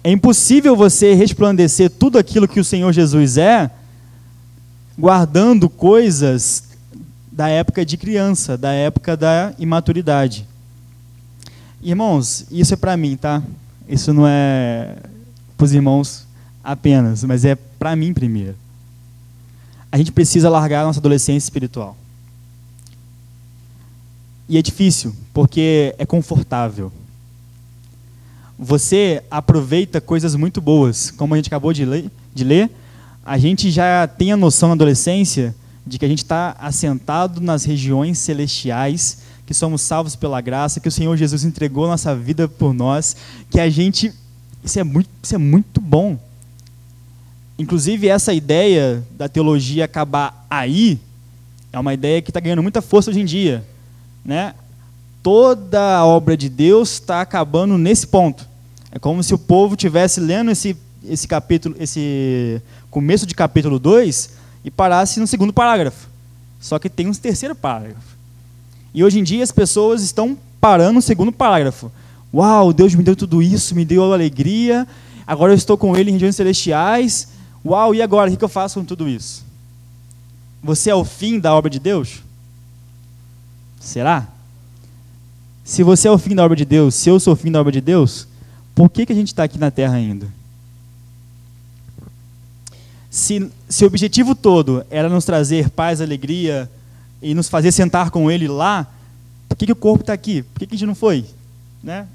[0.02, 3.70] É impossível você resplandecer tudo aquilo que o Senhor Jesus é,
[4.98, 6.64] guardando coisas
[7.30, 10.44] da época de criança, da época da imaturidade.
[11.80, 13.40] Irmãos, isso é para mim, tá?
[13.88, 14.96] Isso não é
[15.56, 16.26] para os irmãos
[16.64, 18.56] apenas, mas é para mim primeiro.
[19.90, 21.96] A gente precisa largar a nossa adolescência espiritual.
[24.48, 26.90] E é difícil, porque é confortável.
[28.58, 32.70] Você aproveita coisas muito boas, como a gente acabou de ler, de ler
[33.28, 35.54] a gente já tem a noção na adolescência
[35.86, 40.88] de que a gente está assentado nas regiões celestiais, que somos salvos pela graça, que
[40.88, 43.16] o Senhor Jesus entregou nossa vida por nós,
[43.50, 44.12] que a gente.
[44.64, 46.18] Isso é muito, isso é muito bom.
[47.58, 50.98] Inclusive, essa ideia da teologia acabar aí
[51.72, 53.64] é uma ideia que está ganhando muita força hoje em dia
[54.28, 54.54] né,
[55.22, 58.46] toda a obra de Deus está acabando nesse ponto.
[58.92, 60.76] É como se o povo tivesse lendo esse,
[61.08, 64.30] esse capítulo, esse começo de capítulo 2
[64.64, 66.08] e parasse no segundo parágrafo.
[66.60, 68.16] Só que tem um terceiro parágrafo.
[68.92, 71.90] E hoje em dia as pessoas estão parando no segundo parágrafo.
[72.32, 74.86] Uau, Deus me deu tudo isso, me deu alegria,
[75.26, 77.28] agora eu estou com Ele em regiões celestiais.
[77.64, 78.30] Uau, e agora?
[78.30, 79.44] O que eu faço com tudo isso?
[80.62, 82.22] Você é o fim da obra de Deus?
[83.80, 84.26] Será?
[85.64, 87.60] Se você é o fim da obra de Deus, se eu sou o fim da
[87.60, 88.26] obra de Deus,
[88.74, 90.26] por que, que a gente está aqui na Terra ainda?
[93.18, 96.70] Se, se o objetivo todo era nos trazer paz, alegria
[97.20, 98.86] e nos fazer sentar com Ele lá,
[99.48, 100.44] por que, que o corpo está aqui?
[100.44, 101.24] Por que, que a gente não foi?
[101.82, 102.06] Né?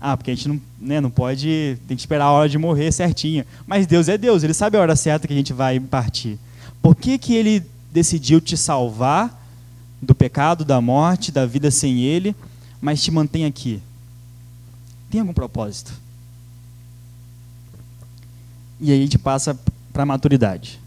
[0.00, 2.90] Ah, porque a gente não, né, não pode, tem que esperar a hora de morrer
[2.90, 3.46] certinha.
[3.64, 6.36] Mas Deus é Deus, Ele sabe a hora certa que a gente vai partir.
[6.82, 9.40] Por que, que Ele decidiu te salvar
[10.02, 12.34] do pecado, da morte, da vida sem Ele,
[12.80, 13.80] mas te mantém aqui.
[15.08, 15.92] Tem algum propósito?
[18.80, 19.56] E aí a gente passa
[19.98, 20.78] para a maturidade.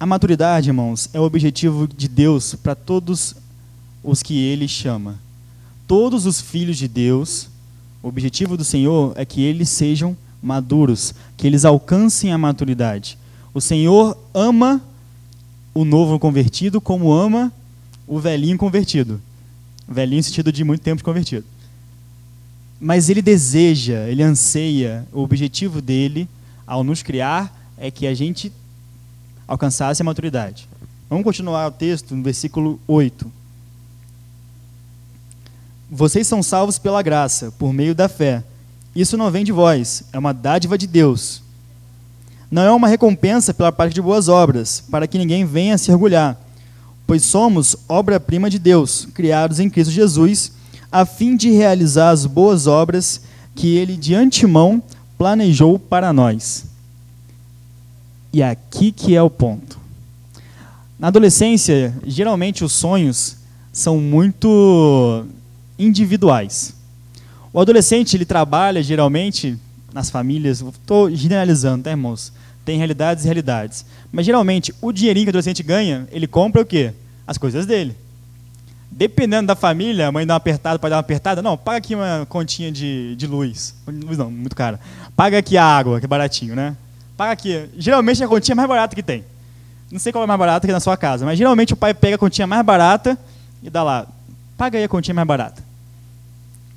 [0.00, 3.34] A maturidade, irmãos, é o objetivo de Deus para todos
[4.02, 5.18] os que Ele chama.
[5.86, 7.50] Todos os filhos de Deus,
[8.02, 13.18] o objetivo do Senhor é que eles sejam maduros, que eles alcancem a maturidade.
[13.52, 14.80] O Senhor ama
[15.74, 17.52] o novo convertido como ama
[18.06, 19.20] o velhinho convertido.
[19.86, 21.44] Velhinho no sentido de muito tempo de convertido.
[22.80, 26.28] Mas ele deseja, ele anseia, o objetivo dele
[26.66, 28.52] ao nos criar é que a gente
[29.46, 30.68] alcançasse a maturidade.
[31.08, 33.30] Vamos continuar o texto no versículo 8.
[35.90, 38.44] Vocês são salvos pela graça, por meio da fé.
[38.94, 41.42] Isso não vem de vós, é uma dádiva de Deus
[42.50, 46.38] não é uma recompensa pela parte de boas obras, para que ninguém venha se orgulhar,
[47.06, 50.52] pois somos obra-prima de Deus, criados em Cristo Jesus,
[50.90, 53.20] a fim de realizar as boas obras
[53.54, 54.82] que ele de antemão
[55.16, 56.64] planejou para nós.
[58.32, 59.78] E aqui que é o ponto.
[60.98, 63.36] Na adolescência, geralmente os sonhos
[63.72, 65.24] são muito
[65.78, 66.74] individuais.
[67.52, 69.56] O adolescente ele trabalha geralmente
[69.92, 72.32] nas famílias, estou generalizando, tá, irmãos?
[72.64, 73.84] Tem realidades e realidades.
[74.12, 76.92] Mas geralmente, o dinheirinho que o adolescente ganha, ele compra o quê?
[77.26, 77.96] As coisas dele.
[78.90, 81.42] Dependendo da família, a mãe dá uma apertada, para dar uma apertada.
[81.42, 83.74] Não, paga aqui uma continha de, de luz.
[83.86, 84.80] Luz não, muito cara.
[85.14, 86.76] Paga aqui a água, que é baratinho, né?
[87.16, 87.68] Paga aqui.
[87.76, 89.24] Geralmente a continha mais barata que tem.
[89.90, 92.16] Não sei qual é mais barata que na sua casa, mas geralmente o pai pega
[92.16, 93.16] a continha mais barata
[93.62, 94.06] e dá lá.
[94.56, 95.62] Paga aí a continha mais barata.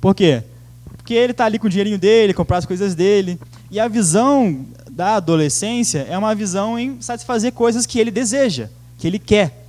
[0.00, 0.42] Por quê?
[0.96, 3.38] Porque ele está ali com o dinheirinho dele, comprar as coisas dele.
[3.70, 9.06] E a visão da adolescência é uma visão em satisfazer coisas que ele deseja, que
[9.06, 9.61] ele quer.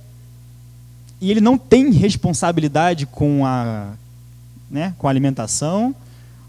[1.24, 3.94] E ele não tem responsabilidade com a,
[4.70, 5.96] né, com a alimentação,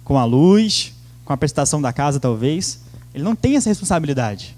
[0.03, 2.81] com a luz, com a prestação da casa, talvez.
[3.13, 4.53] Ele não tem essa responsabilidade.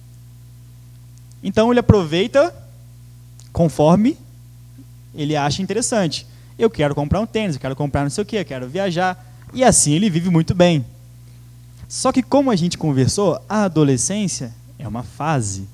[1.44, 2.52] Então ele aproveita
[3.54, 4.18] conforme
[5.14, 6.26] ele acha interessante.
[6.58, 9.24] Eu quero comprar um tênis, eu quero comprar não sei o quê, eu quero viajar.
[9.54, 10.84] E assim ele vive muito bem.
[11.88, 15.68] Só que, como a gente conversou, a adolescência é uma fase.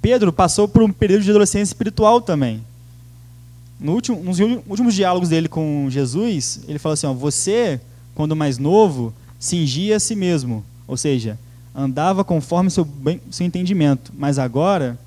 [0.00, 2.64] Pedro passou por um período de adolescência espiritual também.
[3.80, 7.80] No último, nos últimos diálogos dele com Jesus, ele falou assim: ó, Você,
[8.14, 10.62] quando mais novo, cingia a si mesmo.
[10.86, 11.38] Ou seja,
[11.74, 14.12] andava conforme seu, bem, seu entendimento.
[14.14, 14.98] Mas agora,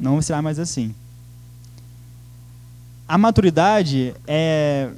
[0.00, 0.94] não será mais assim.
[3.06, 4.88] A maturidade é,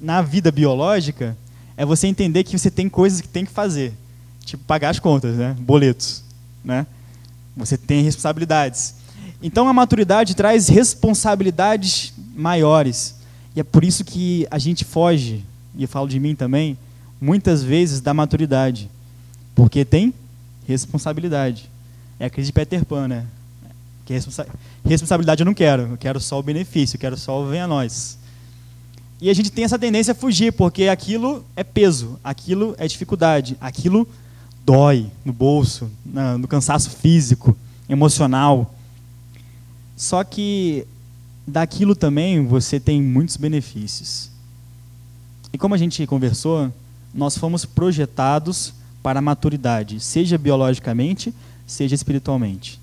[0.00, 1.36] na vida biológica
[1.76, 3.92] é você entender que você tem coisas que tem que fazer,
[4.44, 5.56] tipo pagar as contas, né?
[5.58, 6.22] Boletos,
[6.64, 6.86] né?
[7.56, 8.94] Você tem responsabilidades.
[9.42, 13.16] Então a maturidade traz responsabilidades maiores.
[13.54, 15.44] E é por isso que a gente foge,
[15.74, 16.76] e eu falo de mim também,
[17.20, 18.90] muitas vezes da maturidade.
[19.54, 20.12] Porque tem
[20.68, 21.70] responsabilidade.
[22.20, 23.26] É a crise de Peter Pan, né?
[24.04, 24.46] Que responsa
[24.84, 27.68] responsabilidade eu não quero, eu quero só o benefício, eu quero só o venha a
[27.68, 28.16] nós.
[29.20, 33.56] E a gente tem essa tendência a fugir, porque aquilo é peso, aquilo é dificuldade,
[33.60, 34.06] aquilo
[34.64, 35.90] dói no bolso,
[36.38, 37.56] no cansaço físico,
[37.88, 38.74] emocional.
[39.96, 40.86] Só que
[41.46, 44.30] daquilo também você tem muitos benefícios.
[45.52, 46.72] E como a gente conversou,
[47.14, 51.32] nós fomos projetados para a maturidade, seja biologicamente,
[51.66, 52.80] seja espiritualmente.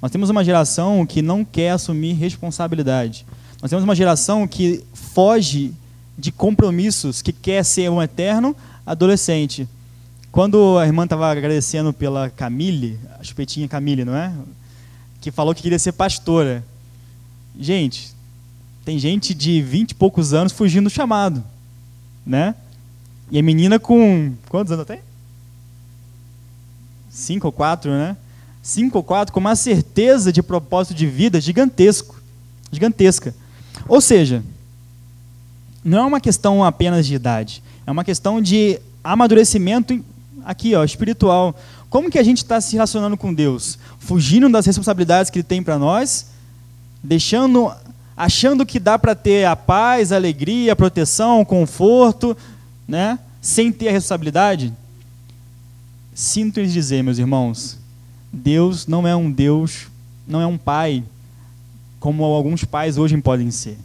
[0.00, 3.26] Nós temos uma geração que não quer assumir responsabilidade.
[3.60, 5.72] Nós temos uma geração que foge
[6.18, 9.68] de compromissos, que quer ser um eterno adolescente.
[10.32, 14.32] Quando a irmã estava agradecendo pela Camille, a chupetinha Camille, não é?
[15.20, 16.64] Que falou que queria ser pastora.
[17.58, 18.14] Gente,
[18.84, 21.42] tem gente de vinte e poucos anos fugindo do chamado,
[22.24, 22.54] né?
[23.30, 25.00] E a menina com quantos anos tem?
[27.10, 28.16] Cinco ou quatro, né?
[28.62, 32.20] Cinco ou quatro com uma certeza de propósito de vida gigantesco,
[32.70, 33.34] gigantesca.
[33.88, 34.44] Ou seja,
[35.84, 40.04] não é uma questão apenas de idade, é uma questão de amadurecimento
[40.44, 41.56] aqui, ó, espiritual.
[41.88, 43.78] Como que a gente está se relacionando com Deus?
[43.98, 46.26] Fugindo das responsabilidades que Ele tem para nós,
[47.06, 47.72] deixando,
[48.16, 52.36] achando que dá para ter a paz, a alegria, a proteção, o conforto,
[52.86, 53.18] né?
[53.40, 54.72] Sem ter a responsabilidade?
[56.12, 57.78] Sinto lhes dizer, meus irmãos,
[58.32, 59.86] Deus não é um Deus,
[60.26, 61.04] não é um pai
[62.00, 63.78] como alguns pais hoje podem ser.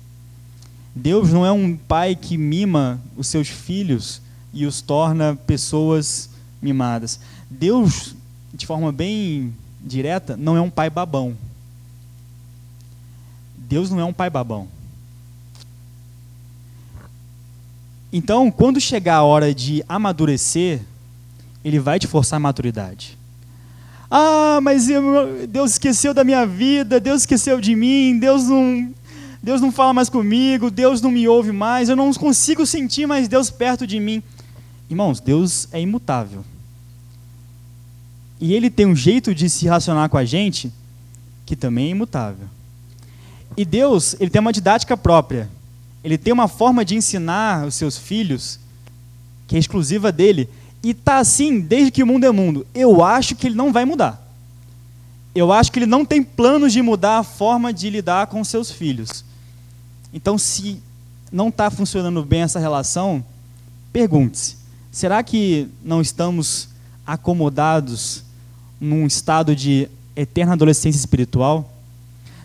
[0.96, 4.22] Deus não é um pai que mima os seus filhos
[4.54, 6.30] e os torna pessoas
[6.62, 7.20] mimadas.
[7.50, 8.16] Deus,
[8.54, 11.36] de forma bem direta, não é um pai babão.
[13.72, 14.68] Deus não é um pai babão.
[18.12, 20.82] Então, quando chegar a hora de amadurecer,
[21.64, 23.18] ele vai te forçar a maturidade.
[24.10, 28.94] Ah, mas eu, Deus esqueceu da minha vida, Deus esqueceu de mim, Deus não
[29.42, 33.30] Deus não fala mais comigo, Deus não me ouve mais, eu não consigo sentir mais
[33.30, 34.22] Deus perto de mim.
[34.90, 36.44] Irmãos, Deus é imutável.
[38.38, 40.70] E ele tem um jeito de se relacionar com a gente
[41.46, 42.50] que também é imutável.
[43.56, 45.50] E Deus, ele tem uma didática própria.
[46.04, 48.60] Ele tem uma forma de ensinar os seus filhos
[49.48, 50.50] que é exclusiva dele.
[50.84, 52.66] E tá assim desde que o mundo é mundo.
[52.74, 54.20] Eu acho que ele não vai mudar.
[55.34, 58.72] Eu acho que ele não tem planos de mudar a forma de lidar com seus
[58.72, 59.24] filhos.
[60.14, 60.82] Então, se
[61.32, 63.24] não está funcionando bem essa relação,
[63.94, 64.58] pergunte-se:
[64.92, 66.68] será que não estamos
[67.06, 68.24] acomodados
[68.80, 71.70] num estado de eterna adolescência espiritual?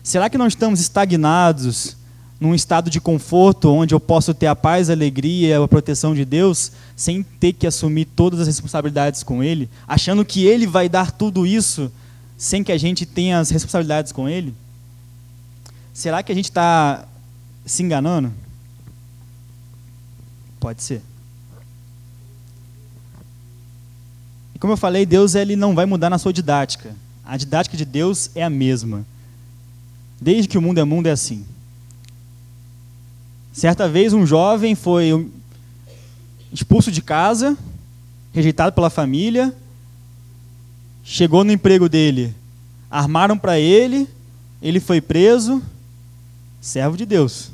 [0.07, 1.97] Será que não estamos estagnados
[2.39, 6.23] num estado de conforto onde eu posso ter a paz, a alegria, a proteção de
[6.23, 11.11] Deus, sem ter que assumir todas as responsabilidades com Ele, achando que Ele vai dar
[11.11, 11.91] tudo isso
[12.37, 14.55] sem que a gente tenha as responsabilidades com Ele?
[15.93, 17.05] Será que a gente está
[17.65, 18.31] se enganando?
[20.57, 21.01] Pode ser.
[24.55, 26.95] E como eu falei, Deus ele não vai mudar na sua didática.
[27.25, 29.05] A didática de Deus é a mesma.
[30.19, 31.45] Desde que o mundo é mundo é assim.
[33.53, 35.29] Certa vez um jovem foi
[36.51, 37.57] expulso de casa,
[38.33, 39.53] rejeitado pela família,
[41.03, 42.35] chegou no emprego dele,
[42.89, 44.07] armaram para ele,
[44.61, 45.61] ele foi preso,
[46.61, 47.51] servo de Deus.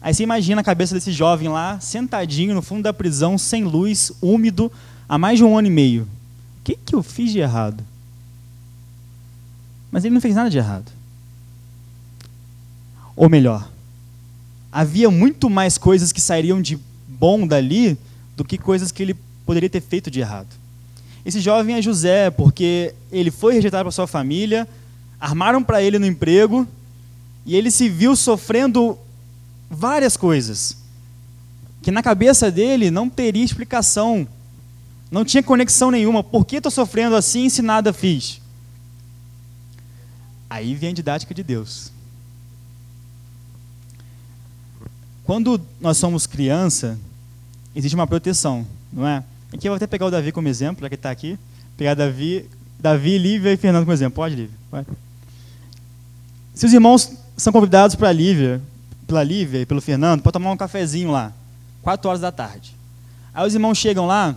[0.00, 4.12] Aí você imagina a cabeça desse jovem lá, sentadinho no fundo da prisão, sem luz,
[4.22, 4.70] úmido,
[5.08, 6.02] há mais de um ano e meio.
[6.02, 7.82] O que, que eu fiz de errado?
[9.90, 10.97] Mas ele não fez nada de errado.
[13.18, 13.68] Ou melhor,
[14.70, 16.78] havia muito mais coisas que sairiam de
[17.08, 17.98] bom dali
[18.36, 20.46] do que coisas que ele poderia ter feito de errado.
[21.26, 24.68] Esse jovem é José, porque ele foi rejeitado por sua família,
[25.18, 26.64] armaram para ele no emprego,
[27.44, 28.96] e ele se viu sofrendo
[29.68, 30.76] várias coisas
[31.82, 34.28] que na cabeça dele não teria explicação,
[35.10, 36.22] não tinha conexão nenhuma.
[36.22, 38.40] Por que estou sofrendo assim se nada fiz?
[40.48, 41.97] Aí vem a didática de Deus.
[45.28, 46.98] Quando nós somos criança,
[47.76, 49.22] existe uma proteção, não é?
[49.52, 51.38] Aqui eu vou até pegar o Davi como exemplo, já que está aqui.
[51.76, 52.48] Pegar Davi,
[52.80, 54.16] Davi, Lívia e Fernando como exemplo.
[54.16, 54.86] Pode, Lívia?
[56.54, 58.62] Se os irmãos são convidados para Lívia
[59.06, 61.30] pela Lívia e pelo Fernando para tomar um cafezinho lá,
[61.82, 62.74] 4 horas da tarde.
[63.34, 64.34] Aí os irmãos chegam lá,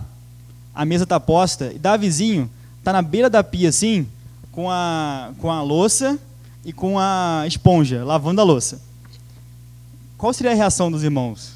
[0.74, 4.06] a mesa está posta, e Davizinho está na beira da pia assim,
[4.50, 6.18] com a, com a louça
[6.66, 8.91] e com a esponja, lavando a louça.
[10.22, 11.54] Qual seria a reação dos irmãos?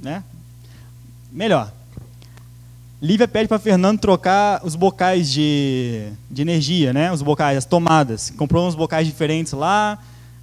[0.00, 0.24] Né?
[1.30, 1.72] Melhor.
[3.00, 7.12] Lívia pede para Fernando trocar os bocais de, de energia, né?
[7.12, 8.30] Os bocais, as tomadas.
[8.30, 9.96] Comprou uns bocais diferentes lá,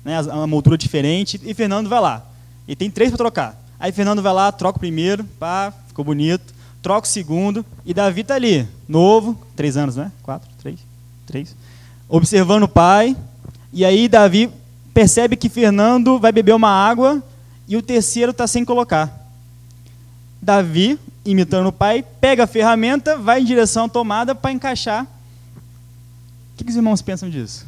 [0.05, 0.19] né?
[0.19, 2.25] a moldura diferente, e Fernando vai lá.
[2.65, 3.61] E tem três para trocar.
[3.77, 6.53] Aí Fernando vai lá, troca o primeiro, pá, ficou bonito.
[6.81, 10.09] Troca o segundo, e Davi está ali, novo, três anos, né?
[10.23, 10.79] Quatro, três,
[11.25, 11.53] três.
[12.07, 13.13] Observando o pai,
[13.73, 14.49] e aí Davi
[14.99, 17.23] percebe que Fernando vai beber uma água
[17.69, 19.31] e o terceiro está sem colocar.
[20.41, 25.05] Davi, imitando o pai, pega a ferramenta, vai em direção à tomada para encaixar.
[25.05, 27.65] O que, que os irmãos pensam disso?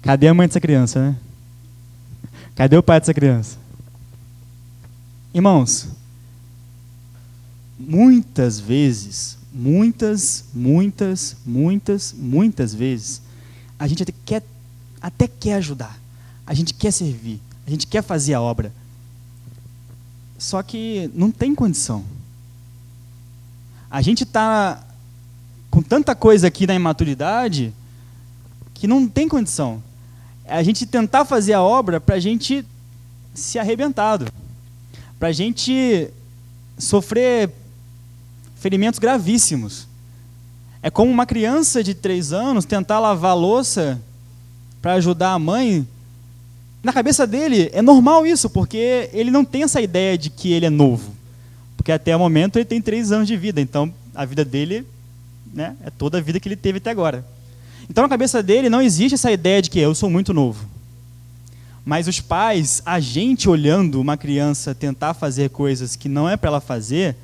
[0.00, 1.16] Cadê a mãe dessa criança, né?
[2.54, 3.58] Cadê o pai dessa criança?
[5.34, 5.88] Irmãos,
[7.76, 13.22] muitas vezes, muitas, muitas, muitas, muitas vezes,
[13.76, 14.44] a gente quer,
[15.02, 15.98] até quer ajudar,
[16.46, 18.72] a gente quer servir, a gente quer fazer a obra,
[20.38, 22.04] só que não tem condição.
[23.90, 24.82] A gente está
[25.70, 27.72] com tanta coisa aqui na imaturidade
[28.74, 29.82] que não tem condição.
[30.44, 32.64] É a gente tentar fazer a obra para a gente
[33.34, 34.26] se arrebentado,
[35.18, 36.10] para a gente
[36.76, 37.50] sofrer
[38.56, 39.86] ferimentos gravíssimos.
[40.82, 44.00] É como uma criança de três anos tentar lavar louça
[44.82, 45.86] para ajudar a mãe
[46.82, 50.66] na cabeça dele é normal isso, porque ele não tem essa ideia de que ele
[50.66, 51.14] é novo.
[51.76, 54.84] Porque até o momento ele tem três anos de vida, então a vida dele
[55.54, 57.24] né, é toda a vida que ele teve até agora.
[57.88, 60.66] Então na cabeça dele não existe essa ideia de que eu sou muito novo.
[61.84, 66.48] Mas os pais, a gente olhando uma criança tentar fazer coisas que não é para
[66.48, 67.16] ela fazer,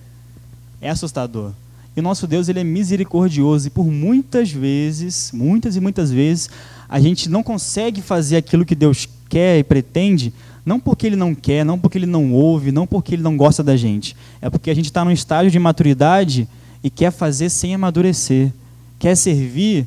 [0.81, 1.53] é assustador.
[1.99, 6.49] E o nosso Deus ele é misericordioso e por muitas vezes, muitas e muitas vezes,
[6.89, 10.33] a gente não consegue fazer aquilo que Deus quer e pretende,
[10.65, 13.65] não porque ele não quer, não porque ele não ouve, não porque ele não gosta
[13.65, 14.15] da gente.
[14.41, 16.47] É porque a gente está num estágio de maturidade
[16.85, 18.53] e quer fazer sem amadurecer.
[18.97, 19.85] Quer servir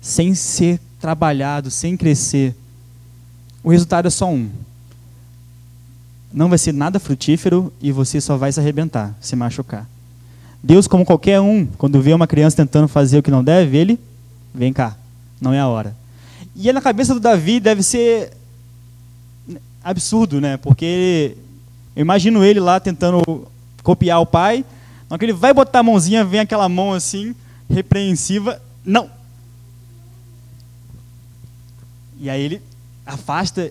[0.00, 2.52] sem ser trabalhado, sem crescer.
[3.62, 4.50] O resultado é só um.
[6.32, 9.93] Não vai ser nada frutífero e você só vai se arrebentar, se machucar.
[10.64, 14.00] Deus, como qualquer um, quando vê uma criança tentando fazer o que não deve, ele
[14.54, 14.96] vem cá,
[15.38, 15.94] não é a hora.
[16.56, 18.32] E na cabeça do Davi deve ser
[19.82, 20.56] absurdo, né?
[20.56, 21.36] Porque
[21.94, 23.46] eu imagino ele lá tentando
[23.82, 24.64] copiar o pai.
[25.10, 27.34] Na que ele vai botar a mãozinha, vem aquela mão assim,
[27.68, 28.58] repreensiva.
[28.82, 29.10] Não!
[32.18, 32.62] E aí ele
[33.04, 33.70] afasta.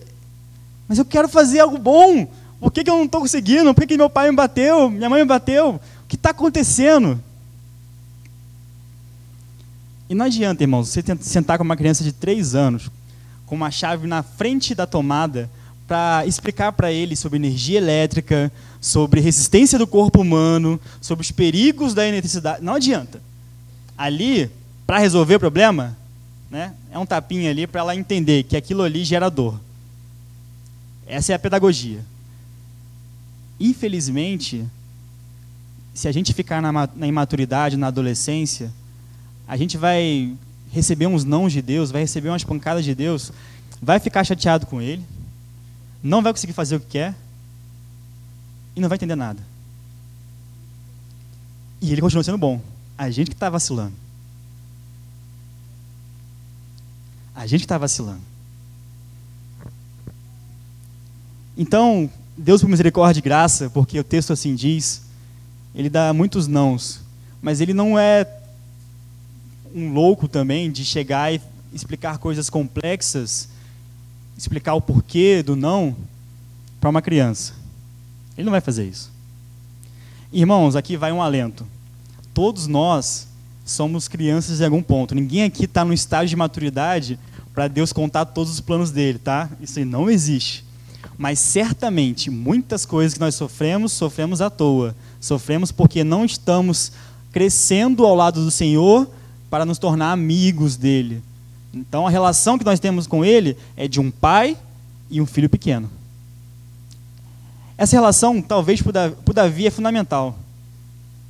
[0.86, 2.28] Mas eu quero fazer algo bom.
[2.60, 3.74] Por que, que eu não estou conseguindo?
[3.74, 4.88] Por que, que meu pai me bateu?
[4.88, 5.80] Minha mãe me bateu?
[6.14, 7.20] Que está acontecendo?
[10.08, 12.88] E não adianta, irmãos, você sentar com uma criança de três anos,
[13.44, 15.50] com uma chave na frente da tomada,
[15.88, 21.94] para explicar para ele sobre energia elétrica, sobre resistência do corpo humano, sobre os perigos
[21.94, 22.62] da eletricidade.
[22.62, 23.20] Não adianta.
[23.98, 24.48] Ali,
[24.86, 25.96] para resolver o problema,
[26.48, 29.58] né, é um tapinha ali para ela entender que aquilo ali gera dor.
[31.08, 32.04] Essa é a pedagogia.
[33.58, 34.64] Infelizmente,
[35.94, 38.72] se a gente ficar na, na imaturidade, na adolescência,
[39.46, 40.34] a gente vai
[40.72, 43.30] receber uns nãos de Deus, vai receber umas pancadas de Deus,
[43.80, 45.04] vai ficar chateado com ele,
[46.02, 47.14] não vai conseguir fazer o que quer
[48.74, 49.40] e não vai entender nada.
[51.80, 52.60] E ele continua sendo bom.
[52.98, 53.94] A gente que está vacilando.
[57.34, 58.20] A gente que está vacilando.
[61.56, 65.03] Então, Deus por misericórdia e graça, porque o texto assim diz,
[65.74, 67.00] ele dá muitos nãos,
[67.42, 68.26] mas ele não é
[69.74, 71.40] um louco também de chegar e
[71.72, 73.48] explicar coisas complexas
[74.36, 75.96] explicar o porquê do não
[76.80, 77.54] para uma criança.
[78.36, 79.10] Ele não vai fazer isso.
[80.32, 81.66] Irmãos, aqui vai um alento.
[82.32, 83.28] Todos nós
[83.64, 85.14] somos crianças em algum ponto.
[85.14, 87.18] Ninguém aqui está no estágio de maturidade
[87.54, 89.48] para Deus contar todos os planos dele, tá?
[89.60, 90.64] Isso aí não existe.
[91.16, 94.96] Mas certamente muitas coisas que nós sofremos, sofremos à toa.
[95.24, 96.92] Sofremos porque não estamos
[97.32, 99.08] crescendo ao lado do Senhor
[99.48, 101.22] para nos tornar amigos dele,
[101.72, 104.56] então a relação que nós temos com ele é de um pai
[105.10, 105.90] e um filho pequeno.
[107.76, 110.38] Essa relação, talvez para o Davi, é fundamental.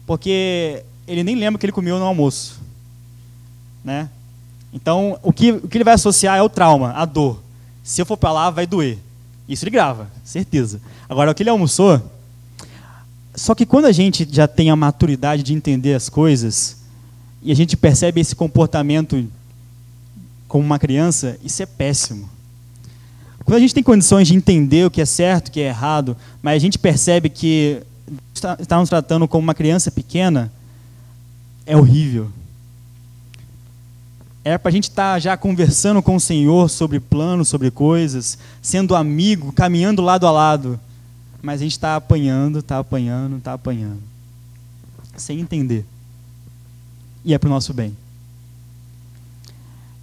[0.06, 2.60] Porque ele nem lembra que ele comeu no almoço.
[3.82, 4.10] Né?
[4.72, 7.40] Então, o que, o que ele vai associar é o trauma, a dor.
[7.82, 8.98] Se eu for para lá, vai doer.
[9.48, 10.80] Isso ele grava, certeza.
[11.08, 12.02] Agora, o que ele almoçou,
[13.34, 16.76] Só que quando a gente já tem a maturidade de entender as coisas,
[17.42, 19.26] e a gente percebe esse comportamento
[20.46, 22.28] como uma criança, isso é péssimo.
[23.44, 26.16] Quando a gente tem condições de entender o que é certo, o que é errado,
[26.40, 27.82] mas a gente percebe que
[28.32, 30.50] está, nos tratando como uma criança pequena,
[31.66, 32.30] é horrível.
[34.42, 38.38] Era para a gente estar tá já conversando com o Senhor sobre planos, sobre coisas,
[38.62, 40.80] sendo amigo, caminhando lado a lado.
[41.44, 44.00] Mas a gente está apanhando, está apanhando, está apanhando.
[45.14, 45.84] Sem entender.
[47.22, 47.94] E é para o nosso bem.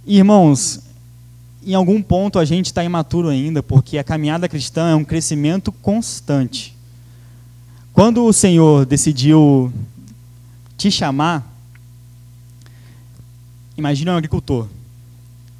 [0.06, 0.80] Irmãos,
[1.66, 5.72] em algum ponto a gente está imaturo ainda, porque a caminhada cristã é um crescimento
[5.72, 6.76] constante.
[7.92, 9.72] Quando o Senhor decidiu
[10.78, 11.44] te chamar,
[13.76, 14.68] imagine um agricultor.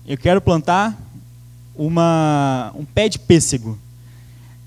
[0.07, 0.97] Eu quero plantar
[1.75, 3.77] uma, um pé de pêssego.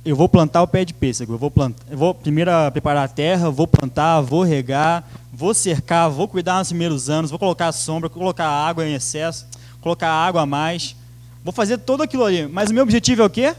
[0.06, 1.34] Eu vou plantar o pé de pêssego.
[1.34, 5.03] Eu vou, plantar, eu vou primeiro preparar a terra, vou plantar, vou regar,
[5.34, 9.47] vou cercar, vou cuidar nos primeiros anos, vou colocar sombra, vou colocar água em excesso,
[9.82, 10.95] colocar água a mais.
[11.43, 12.45] Vou fazer tudo aquilo ali.
[12.47, 13.56] Mas o meu objetivo é o quê?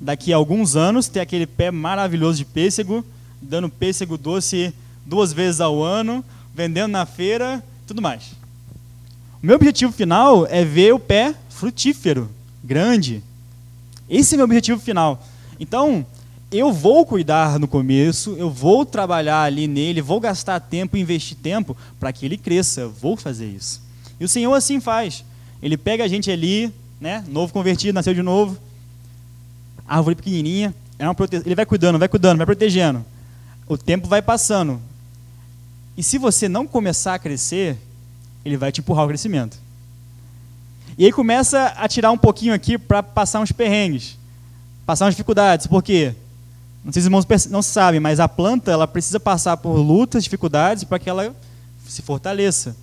[0.00, 3.04] Daqui a alguns anos ter aquele pé maravilhoso de pêssego,
[3.40, 4.74] dando pêssego doce
[5.06, 8.32] duas vezes ao ano, vendendo na feira, tudo mais.
[9.40, 12.28] O meu objetivo final é ver o pé frutífero,
[12.64, 13.22] grande.
[14.10, 15.22] Esse é o meu objetivo final.
[15.58, 16.04] Então,
[16.50, 21.76] eu vou cuidar no começo, eu vou trabalhar ali nele, vou gastar tempo, investir tempo
[22.00, 22.88] para que ele cresça.
[22.88, 23.82] Vou fazer isso.
[24.18, 25.24] E o Senhor assim faz.
[25.62, 28.56] Ele pega a gente ali, né, novo convertido, nasceu de novo,
[29.86, 31.04] árvore pequenininha, é
[31.44, 33.04] ele vai cuidando, vai cuidando, vai protegendo.
[33.68, 34.80] O tempo vai passando.
[35.96, 37.76] E se você não começar a crescer,
[38.44, 39.58] ele vai te empurrar o crescimento.
[40.96, 44.17] E aí começa a tirar um pouquinho aqui para passar uns perrengues,
[44.88, 45.66] passar umas dificuldades.
[45.66, 46.14] Por quê?
[46.82, 50.24] Não sei se os irmãos não sabem, mas a planta ela precisa passar por lutas,
[50.24, 51.36] dificuldades para que ela
[51.86, 52.74] se fortaleça.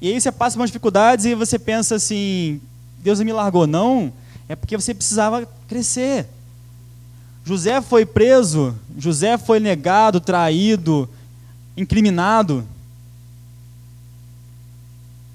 [0.00, 2.60] E aí você passa por dificuldades e você pensa assim,
[3.00, 3.66] Deus me largou.
[3.66, 4.12] Não,
[4.48, 6.28] é porque você precisava crescer.
[7.44, 11.08] José foi preso, José foi negado, traído,
[11.76, 12.64] incriminado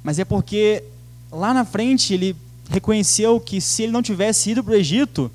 [0.05, 0.83] mas é porque
[1.31, 2.35] lá na frente ele
[2.69, 5.31] reconheceu que se ele não tivesse ido para o Egito,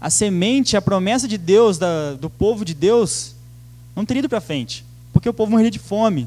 [0.00, 3.34] a semente, a promessa de Deus, da, do povo de Deus,
[3.94, 6.26] não teria ido para frente, porque o povo morreria de fome.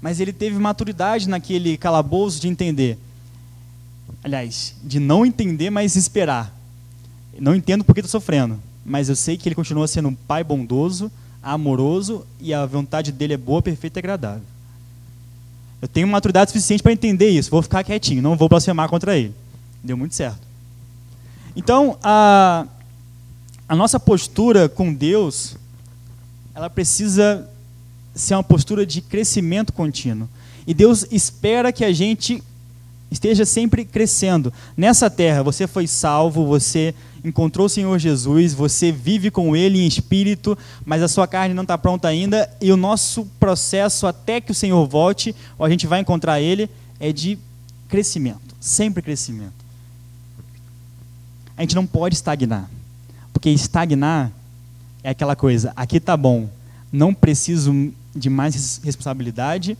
[0.00, 2.96] Mas ele teve maturidade naquele calabouço de entender.
[4.24, 6.54] Aliás, de não entender, mas esperar.
[7.38, 11.10] Não entendo porque estou sofrendo, mas eu sei que ele continua sendo um pai bondoso,
[11.42, 14.42] amoroso e a vontade dele é boa, perfeita e agradável.
[15.80, 17.50] Eu tenho maturidade suficiente para entender isso.
[17.50, 19.34] Vou ficar quietinho, não vou blasfemar contra ele.
[19.84, 20.47] Deu muito certo.
[21.58, 22.68] Então, a,
[23.68, 25.56] a nossa postura com Deus,
[26.54, 27.50] ela precisa
[28.14, 30.28] ser uma postura de crescimento contínuo.
[30.68, 32.40] E Deus espera que a gente
[33.10, 34.52] esteja sempre crescendo.
[34.76, 36.94] Nessa terra, você foi salvo, você
[37.24, 40.56] encontrou o Senhor Jesus, você vive com Ele em espírito,
[40.86, 44.54] mas a sua carne não está pronta ainda, e o nosso processo até que o
[44.54, 47.36] Senhor volte, ou a gente vai encontrar Ele, é de
[47.88, 49.57] crescimento, sempre crescimento.
[51.58, 52.70] A gente não pode estagnar,
[53.32, 54.30] porque estagnar
[55.02, 56.48] é aquela coisa, aqui está bom,
[56.92, 59.76] não preciso de mais responsabilidade,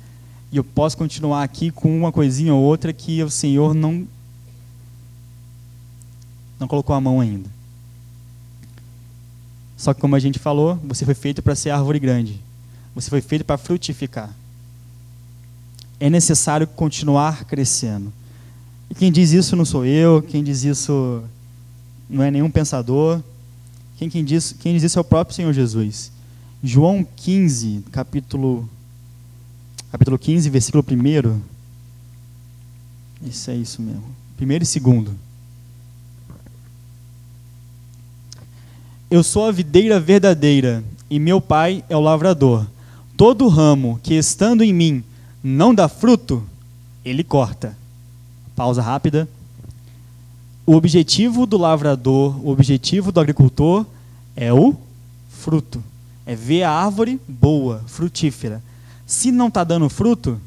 [0.50, 4.08] e eu posso continuar aqui com uma coisinha ou outra que o Senhor não
[6.58, 7.48] não colocou a mão ainda.
[9.76, 12.40] Só que como a gente falou, você foi feito para ser árvore grande.
[12.96, 14.34] Você foi feito para frutificar.
[16.00, 18.12] É necessário continuar crescendo.
[18.90, 21.22] E quem diz isso não sou eu, quem diz isso
[22.08, 23.22] não é nenhum pensador.
[23.96, 26.10] Quem, quem, diz, quem diz isso é o próprio Senhor Jesus.
[26.62, 28.68] João 15, capítulo,
[29.90, 31.40] capítulo 15, versículo 1.
[33.28, 34.04] Isso é isso mesmo.
[34.36, 35.14] Primeiro e segundo.
[39.10, 42.66] Eu sou a videira verdadeira, e meu pai é o lavrador.
[43.16, 45.02] Todo ramo que estando em mim
[45.42, 46.44] não dá fruto,
[47.04, 47.76] ele corta.
[48.54, 49.28] Pausa rápida.
[50.68, 53.86] O objetivo do lavrador, o objetivo do agricultor
[54.36, 54.76] é o
[55.30, 55.82] fruto.
[56.26, 58.62] É ver a árvore boa, frutífera.
[59.06, 60.38] Se não está dando fruto,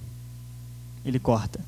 [1.03, 1.59] ele corta.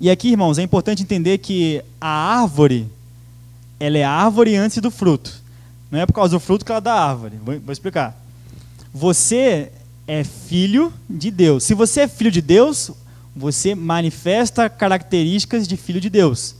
[0.00, 2.88] E aqui, irmãos, é importante entender que a árvore,
[3.78, 5.40] ela é árvore antes do fruto.
[5.92, 7.36] Não é por causa do fruto que ela dá árvore.
[7.44, 8.20] Vou, vou explicar.
[8.92, 9.70] Você
[10.08, 11.62] é filho de Deus.
[11.62, 12.90] Se você é filho de Deus,
[13.36, 16.56] você manifesta características de filho de Deus.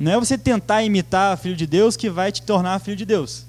[0.00, 3.44] Não é você tentar imitar filho de Deus que vai te tornar filho de Deus.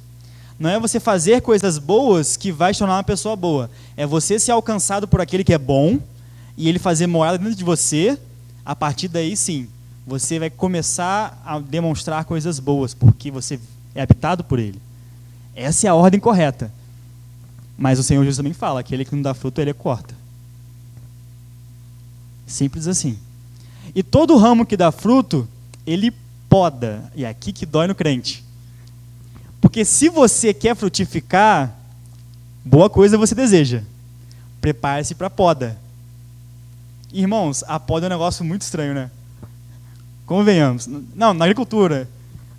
[0.59, 3.71] Não é você fazer coisas boas que vai te tornar uma pessoa boa.
[3.95, 5.97] É você ser alcançado por aquele que é bom
[6.57, 8.19] e ele fazer morada dentro de você.
[8.65, 9.69] A partir daí, sim,
[10.05, 13.57] você vai começar a demonstrar coisas boas, porque você
[13.95, 14.79] é habitado por ele.
[15.55, 16.69] Essa é a ordem correta.
[17.77, 20.13] Mas o Senhor Jesus também fala: aquele que não dá fruto, ele corta.
[22.45, 23.17] Simples assim.
[23.95, 25.47] E todo ramo que dá fruto,
[25.87, 26.13] ele
[26.51, 27.09] poda.
[27.15, 28.43] E é aqui que dói no crente.
[29.61, 31.73] Porque se você quer frutificar,
[32.65, 33.83] boa coisa você deseja.
[34.59, 35.77] Prepare-se para a poda.
[37.13, 39.09] Irmãos, a poda é um negócio muito estranho, né?
[40.25, 40.87] Convenhamos.
[41.15, 42.09] Não, na agricultura.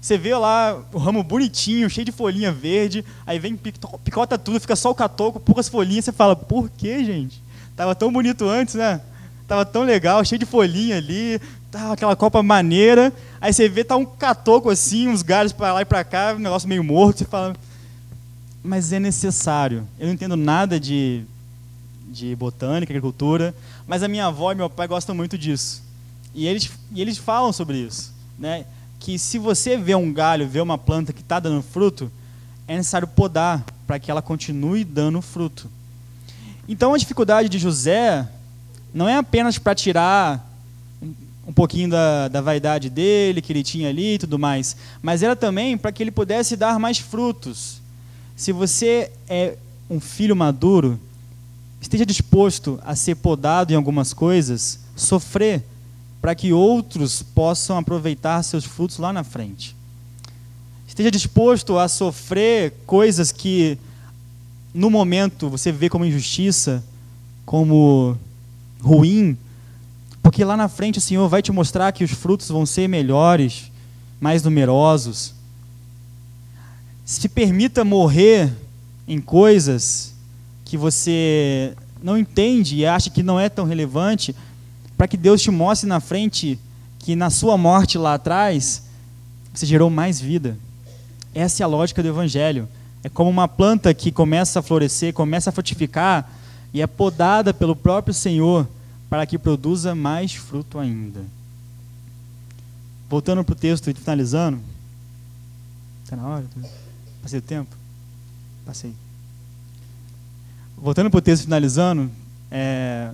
[0.01, 4.75] Você vê lá o ramo bonitinho, cheio de folhinha verde, aí vem, picota tudo, fica
[4.75, 7.41] só o catoco, poucas folhinhas, você fala, por que, gente?
[7.77, 9.01] Tava tão bonito antes, né?
[9.47, 11.41] Tava tão legal, cheio de folhinha ali,
[11.73, 13.13] tava aquela copa maneira.
[13.41, 16.39] Aí você vê, tá um catoco assim, uns galhos para lá e para cá, um
[16.39, 17.57] negócio meio morto, você fala,
[18.63, 19.89] mas é necessário.
[19.99, 21.25] Eu não entendo nada de,
[22.09, 23.55] de botânica, agricultura,
[23.87, 25.83] mas a minha avó e meu pai gostam muito disso.
[26.35, 28.67] E eles, e eles falam sobre isso, né?
[29.01, 32.13] Que se você vê um galho, vê uma planta que está dando fruto,
[32.69, 35.69] é necessário podar para que ela continue dando fruto.
[36.69, 38.29] Então a dificuldade de José
[38.95, 40.52] não é apenas para tirar
[41.47, 45.35] um pouquinho da, da vaidade dele, que ele tinha ali e tudo mais, mas era
[45.35, 47.81] também para que ele pudesse dar mais frutos.
[48.37, 49.57] Se você é
[49.91, 50.99] um filho maduro,
[51.81, 55.65] esteja disposto a ser podado em algumas coisas, sofrer,
[56.21, 59.75] para que outros possam aproveitar seus frutos lá na frente.
[60.87, 63.77] Esteja disposto a sofrer coisas que
[64.73, 66.85] no momento você vê como injustiça,
[67.45, 68.17] como
[68.81, 69.37] ruim,
[70.23, 73.71] porque lá na frente o Senhor vai te mostrar que os frutos vão ser melhores,
[74.21, 75.35] mais numerosos.
[77.05, 78.53] Se permita morrer
[79.09, 80.15] em coisas
[80.65, 84.35] que você não entende e acha que não é tão relevante,
[84.97, 86.59] para que Deus te mostre na frente
[87.01, 88.85] que na sua morte lá atrás
[89.53, 90.57] você gerou mais vida.
[91.35, 92.69] Essa é a lógica do Evangelho.
[93.03, 96.31] É como uma planta que começa a florescer, começa a frutificar,
[96.73, 98.67] e é podada pelo próprio Senhor
[99.13, 101.23] para que produza mais fruto ainda.
[103.11, 104.59] Voltando para o texto e finalizando.
[106.03, 106.47] Está na hora?
[107.21, 107.77] Passei o tempo?
[108.65, 108.95] Passei.
[110.79, 112.11] Voltando para o texto finalizando,
[112.51, 113.13] é,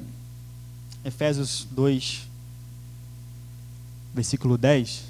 [1.04, 2.28] Efésios 2,
[4.14, 5.02] versículo 10.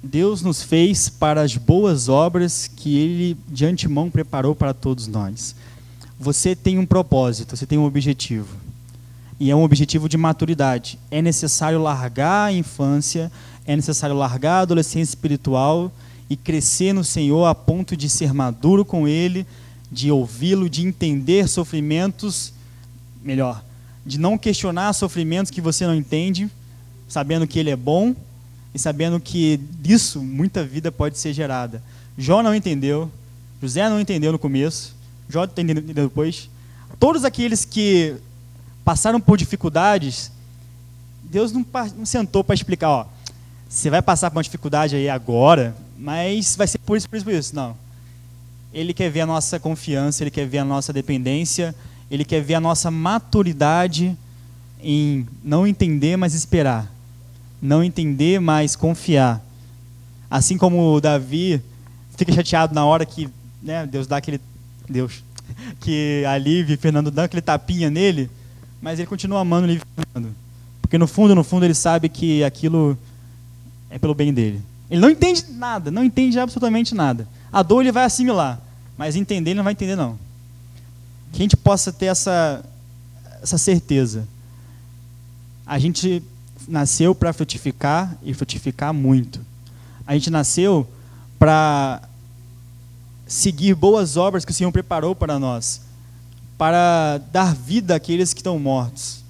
[0.00, 5.56] Deus nos fez para as boas obras que Ele de antemão preparou para todos nós.
[6.22, 8.54] Você tem um propósito, você tem um objetivo.
[9.40, 10.98] E é um objetivo de maturidade.
[11.10, 13.32] É necessário largar a infância,
[13.64, 15.90] é necessário largar a adolescência espiritual
[16.28, 19.46] e crescer no Senhor a ponto de ser maduro com Ele,
[19.90, 22.52] de ouvi-lo, de entender sofrimentos,
[23.24, 23.64] melhor,
[24.04, 26.50] de não questionar sofrimentos que você não entende,
[27.08, 28.14] sabendo que Ele é bom
[28.74, 31.82] e sabendo que disso muita vida pode ser gerada.
[32.18, 33.10] Jó não entendeu,
[33.62, 34.99] José não entendeu no começo,
[35.30, 36.48] Jó está entendendo depois.
[36.98, 38.16] Todos aqueles que
[38.84, 40.30] passaram por dificuldades,
[41.22, 41.64] Deus não,
[41.96, 43.06] não sentou para explicar, ó,
[43.68, 47.24] você vai passar por uma dificuldade aí agora, mas vai ser por isso, por isso,
[47.24, 47.54] por isso.
[47.54, 47.76] Não.
[48.72, 51.74] Ele quer ver a nossa confiança, ele quer ver a nossa dependência,
[52.10, 54.16] ele quer ver a nossa maturidade
[54.82, 56.90] em não entender, mas esperar
[57.60, 59.44] não entender, mas confiar.
[60.30, 61.60] Assim como Davi
[62.16, 63.28] fica chateado na hora que
[63.62, 64.40] né, Deus dá aquele.
[64.90, 65.22] Deus.
[65.80, 68.30] Que alivia Fernando dá aquele tapinha nele,
[68.80, 70.34] mas ele continua amando o Fernando.
[70.80, 72.96] Porque no fundo, no fundo, ele sabe que aquilo
[73.88, 74.60] é pelo bem dele.
[74.90, 77.28] Ele não entende nada, não entende absolutamente nada.
[77.52, 78.60] A dor ele vai assimilar,
[78.96, 80.18] mas entender ele não vai entender, não.
[81.32, 82.64] Que a gente possa ter essa,
[83.42, 84.26] essa certeza.
[85.64, 86.22] A gente
[86.66, 89.40] nasceu para frutificar e frutificar muito.
[90.06, 90.88] A gente nasceu
[91.38, 92.02] para
[93.30, 95.82] seguir boas obras que o Senhor preparou para nós,
[96.58, 99.22] para dar vida àqueles que estão mortos.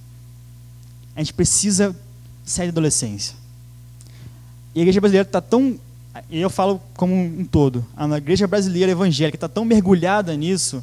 [1.14, 1.94] A gente precisa
[2.42, 3.36] sair da adolescência.
[4.74, 5.78] E a igreja brasileira está tão.
[6.30, 7.84] Eu falo como um todo.
[7.94, 10.82] A igreja brasileira evangélica está tão mergulhada nisso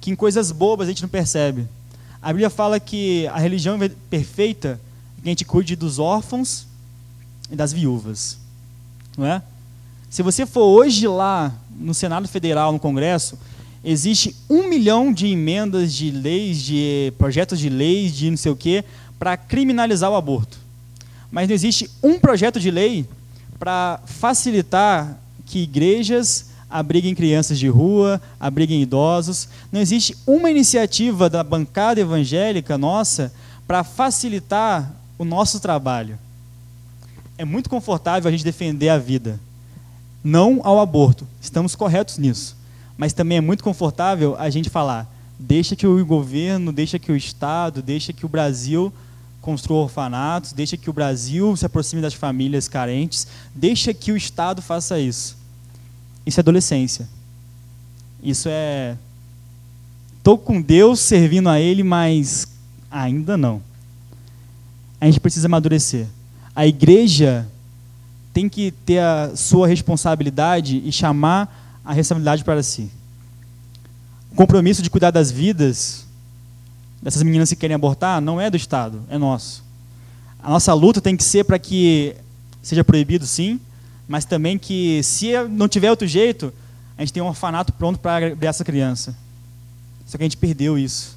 [0.00, 1.66] que em coisas bobas a gente não percebe.
[2.22, 3.76] A Bíblia fala que a religião
[4.08, 4.80] perfeita
[5.20, 6.68] que a gente cuide dos órfãos
[7.50, 8.38] e das viúvas.
[9.18, 9.42] Não é?
[10.08, 13.38] Se você for hoje lá no Senado Federal, no Congresso,
[13.84, 18.56] existe um milhão de emendas de leis, de projetos de leis, de não sei o
[18.56, 18.84] quê,
[19.18, 20.58] para criminalizar o aborto.
[21.30, 23.06] Mas não existe um projeto de lei
[23.58, 29.48] para facilitar que igrejas abriguem crianças de rua, abriguem idosos.
[29.70, 33.32] Não existe uma iniciativa da bancada evangélica nossa
[33.66, 36.18] para facilitar o nosso trabalho.
[37.38, 39.38] É muito confortável a gente defender a vida,
[40.24, 41.26] não ao aborto.
[41.40, 42.56] Estamos corretos nisso.
[42.96, 45.06] Mas também é muito confortável a gente falar:
[45.38, 48.92] deixa que o governo, deixa que o Estado, deixa que o Brasil
[49.42, 54.62] construa orfanatos, deixa que o Brasil se aproxime das famílias carentes, deixa que o Estado
[54.62, 55.36] faça isso.
[56.24, 57.06] Isso é adolescência.
[58.22, 58.96] Isso é.
[60.16, 62.48] Estou com Deus servindo a Ele, mas
[62.90, 63.60] ainda não.
[64.98, 66.06] A gente precisa amadurecer.
[66.56, 67.46] A igreja
[68.34, 72.90] tem que ter a sua responsabilidade e chamar a responsabilidade para si.
[74.32, 76.04] O compromisso de cuidar das vidas
[77.00, 79.62] dessas meninas que querem abortar não é do Estado, é nosso.
[80.42, 82.16] A nossa luta tem que ser para que
[82.60, 83.60] seja proibido, sim,
[84.08, 86.52] mas também que, se não tiver outro jeito,
[86.98, 89.16] a gente tem um orfanato pronto para essa criança.
[90.06, 91.16] Só que a gente perdeu isso.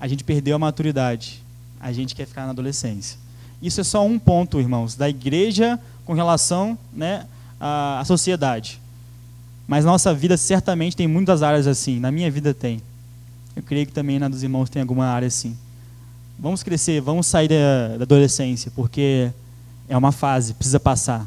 [0.00, 1.42] A gente perdeu a maturidade.
[1.80, 3.18] A gente quer ficar na adolescência.
[3.60, 7.26] Isso é só um ponto, irmãos, da igreja com relação né,
[7.60, 8.80] à, à sociedade.
[9.68, 11.98] Mas nossa vida certamente tem muitas áreas assim.
[11.98, 12.80] Na minha vida tem.
[13.54, 15.56] Eu creio que também na dos irmãos tem alguma área assim.
[16.38, 19.30] Vamos crescer, vamos sair da, da adolescência, porque
[19.88, 21.26] é uma fase, precisa passar.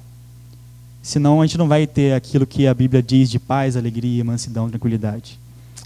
[1.02, 4.70] Senão a gente não vai ter aquilo que a Bíblia diz de paz, alegria, mansidão,
[4.70, 5.40] tranquilidade.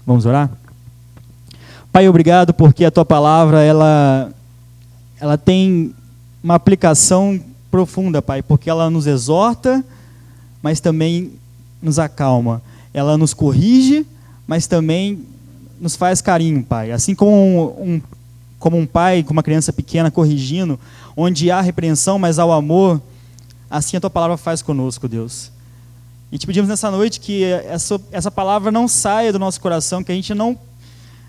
[0.06, 0.50] Vamos orar?
[1.90, 4.30] Pai, obrigado porque a tua palavra ela
[5.18, 5.94] ela tem
[6.42, 7.40] uma aplicação
[7.74, 9.84] profunda, Pai, porque ela nos exorta,
[10.62, 11.32] mas também
[11.82, 12.62] nos acalma.
[12.92, 14.06] Ela nos corrige,
[14.46, 15.24] mas também
[15.80, 16.92] nos faz carinho, Pai.
[16.92, 18.02] Assim como um, um
[18.60, 20.78] como um pai com uma criança pequena corrigindo,
[21.16, 23.02] onde há repreensão, mas há o amor,
[23.68, 25.50] assim a tua palavra faz conosco, Deus.
[26.30, 30.12] E te pedimos nessa noite que essa, essa palavra não saia do nosso coração, que
[30.12, 30.56] a gente não,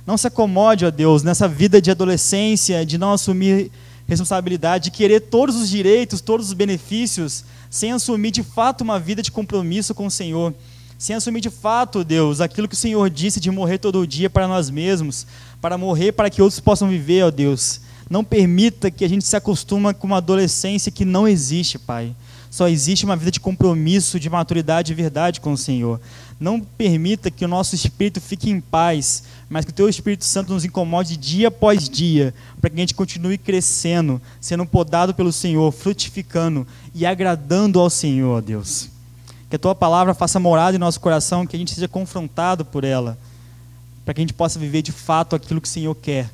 [0.06, 3.72] não se acomode, ó Deus, nessa vida de adolescência, de não assumir
[4.08, 9.22] responsabilidade, de querer todos os direitos, todos os benefícios, sem assumir de fato uma vida
[9.22, 10.54] de compromisso com o Senhor
[10.98, 14.48] sem assumir de fato, Deus, aquilo que o Senhor disse de morrer todo dia para
[14.48, 15.28] nós mesmos,
[15.62, 17.82] para morrer para que outros possam viver, ó Deus.
[18.10, 22.16] Não permita que a gente se acostuma com uma adolescência que não existe, Pai.
[22.56, 26.00] Só existe uma vida de compromisso, de maturidade e verdade com o Senhor.
[26.40, 30.54] Não permita que o nosso espírito fique em paz, mas que o Teu Espírito Santo
[30.54, 35.70] nos incomode dia após dia, para que a gente continue crescendo, sendo podado pelo Senhor,
[35.74, 38.88] frutificando e agradando ao Senhor, Deus.
[39.50, 42.86] Que a Tua palavra faça morada em nosso coração, que a gente seja confrontado por
[42.86, 43.18] ela,
[44.06, 46.32] para que a gente possa viver de fato aquilo que o Senhor quer.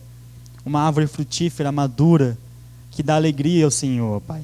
[0.63, 2.37] Uma árvore frutífera, madura,
[2.91, 4.43] que dá alegria ao Senhor, Pai.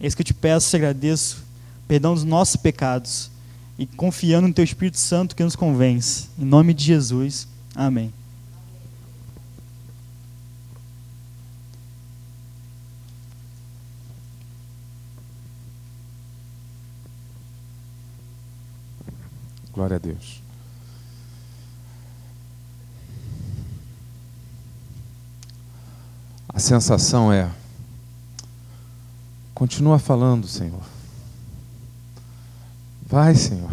[0.00, 1.44] É isso que eu te peço, te agradeço.
[1.88, 3.30] Perdão dos nossos pecados.
[3.78, 6.28] E confiando no Teu Espírito Santo que nos convence.
[6.38, 7.46] Em nome de Jesus.
[7.74, 8.12] Amém.
[19.72, 20.40] Glória a Deus.
[26.48, 27.50] A sensação é
[29.56, 30.82] Continua falando, Senhor.
[33.06, 33.70] Vai, Senhor.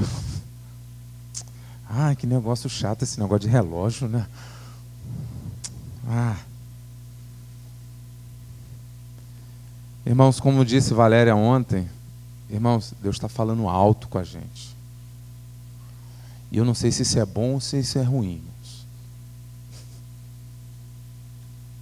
[1.89, 4.25] Ah, que negócio chato esse negócio de relógio, né?
[6.07, 6.37] Ah.
[10.05, 11.89] Irmãos, como disse Valéria ontem,
[12.49, 14.73] irmãos, Deus está falando alto com a gente.
[16.49, 18.41] E eu não sei se isso é bom ou se isso é ruim.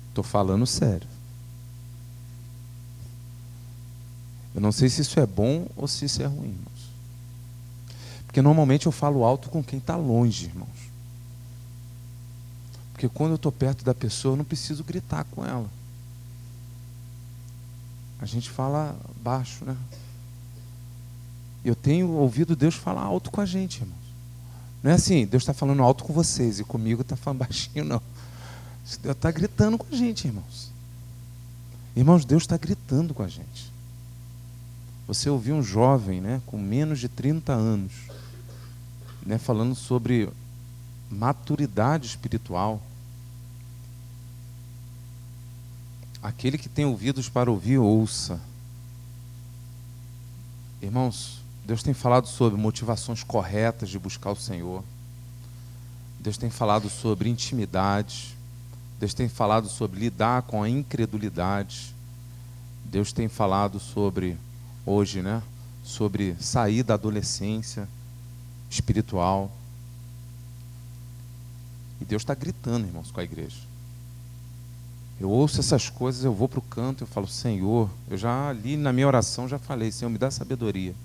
[0.10, 1.11] Estou falando sério.
[4.54, 6.92] Eu não sei se isso é bom ou se isso é ruim, irmãos.
[8.26, 10.70] Porque normalmente eu falo alto com quem está longe, irmãos.
[12.92, 15.70] Porque quando eu estou perto da pessoa, eu não preciso gritar com ela.
[18.22, 19.76] A gente fala baixo, né?
[21.66, 23.98] Eu tenho ouvido Deus falar alto com a gente, irmãos.
[24.84, 28.02] Não é assim, Deus está falando alto com vocês e comigo está falando baixinho, não.
[29.02, 30.72] Deus está gritando com a gente, irmãos.
[31.96, 33.72] Irmãos, Deus está gritando com a gente.
[35.08, 37.92] Você ouviu um jovem né, com menos de 30 anos
[39.26, 40.30] né, falando sobre
[41.10, 42.82] maturidade espiritual.
[46.22, 48.40] Aquele que tem ouvidos para ouvir, ouça.
[50.82, 54.84] Irmãos, Deus tem falado sobre motivações corretas de buscar o Senhor.
[56.20, 58.36] Deus tem falado sobre intimidade.
[59.00, 61.96] Deus tem falado sobre lidar com a incredulidade.
[62.86, 64.38] Deus tem falado sobre
[64.86, 65.42] hoje, né?
[65.84, 67.88] sobre sair da adolescência
[68.70, 69.52] espiritual.
[72.00, 73.58] E Deus está gritando, irmãos, com a igreja.
[75.20, 78.76] Eu ouço essas coisas, eu vou para o canto, eu falo, Senhor, eu já ali
[78.76, 80.96] na minha oração já falei, Senhor, me dá sabedoria.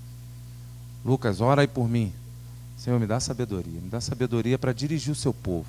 [1.05, 2.13] Lucas, ora aí por mim.
[2.79, 5.69] Senhor, me dá sabedoria, me dá sabedoria para dirigir o seu povo,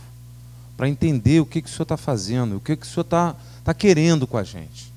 [0.75, 3.35] para entender o que, que o Senhor está fazendo, o que, que o Senhor está
[3.63, 4.93] tá querendo com a gente.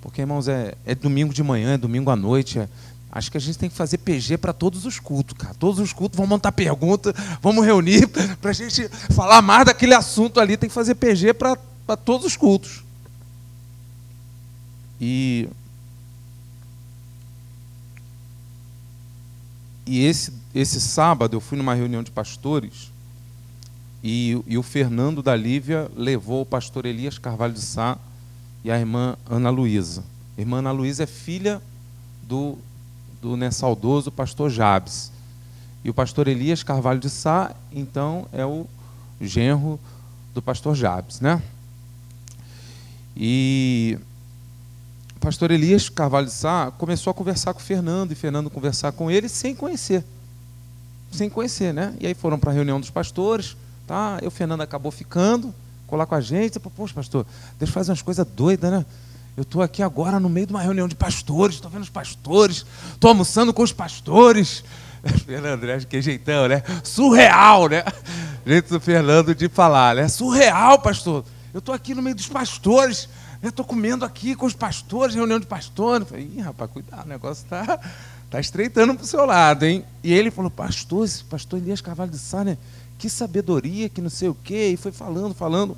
[0.00, 2.58] Porque, irmãos, é, é domingo de manhã, é domingo à noite.
[2.58, 2.68] É,
[3.12, 5.54] acho que a gente tem que fazer PG para todos os cultos, cara.
[5.54, 8.06] Todos os cultos, vamos montar pergunta, vamos reunir
[8.40, 10.56] para a gente falar mais daquele assunto ali.
[10.56, 12.82] Tem que fazer PG para todos os cultos.
[15.00, 15.48] E,
[19.86, 22.90] e esse, esse sábado eu fui numa reunião de pastores
[24.02, 27.98] e, e o Fernando da Lívia levou o pastor Elias Carvalho de Sá
[28.64, 30.04] e a irmã Ana Luísa.
[30.36, 31.60] A irmã Ana Luísa é filha
[32.22, 32.58] do,
[33.20, 35.10] do né, saudoso pastor Jabes.
[35.84, 38.66] E o pastor Elias Carvalho de Sá, então, é o
[39.20, 39.80] genro
[40.34, 41.42] do pastor Jabes, né?
[43.16, 43.98] E
[45.16, 48.92] o pastor Elias Carvalho de Sá começou a conversar com o Fernando, e Fernando conversar
[48.92, 50.04] com ele sem conhecer.
[51.10, 51.94] Sem conhecer, né?
[51.98, 53.56] E aí foram para a reunião dos pastores,
[53.86, 54.18] tá?
[54.22, 55.52] E o Fernando acabou ficando,
[55.90, 56.58] colar com a gente.
[56.58, 57.26] Poxa, pastor,
[57.58, 58.86] Deus faz umas coisas doidas, né?
[59.36, 62.64] Eu estou aqui agora no meio de uma reunião de pastores, estou vendo os pastores,
[62.92, 64.64] estou almoçando com os pastores.
[65.24, 65.80] Fernando, né?
[65.80, 66.62] que jeitão, né?
[66.84, 67.84] Surreal, né?
[68.44, 70.08] Jeito do Fernando de falar, né?
[70.08, 71.24] Surreal, pastor.
[71.52, 73.08] Eu estou aqui no meio dos pastores,
[73.42, 76.02] estou comendo aqui com os pastores, reunião de pastores.
[76.02, 77.80] Eu falei, Ih, rapaz, cuidado, o negócio está
[78.30, 79.84] tá estreitando para o seu lado, hein?
[80.02, 82.56] E ele falou, pastor, esse pastor Elias Carvalho de Sá, né?
[83.00, 85.74] Que sabedoria, que não sei o quê, e foi falando, falando.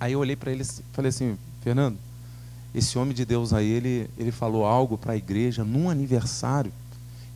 [0.00, 1.96] Aí eu olhei para ele e falei assim, Fernando,
[2.74, 6.72] esse homem de Deus aí, ele, ele falou algo para a igreja num aniversário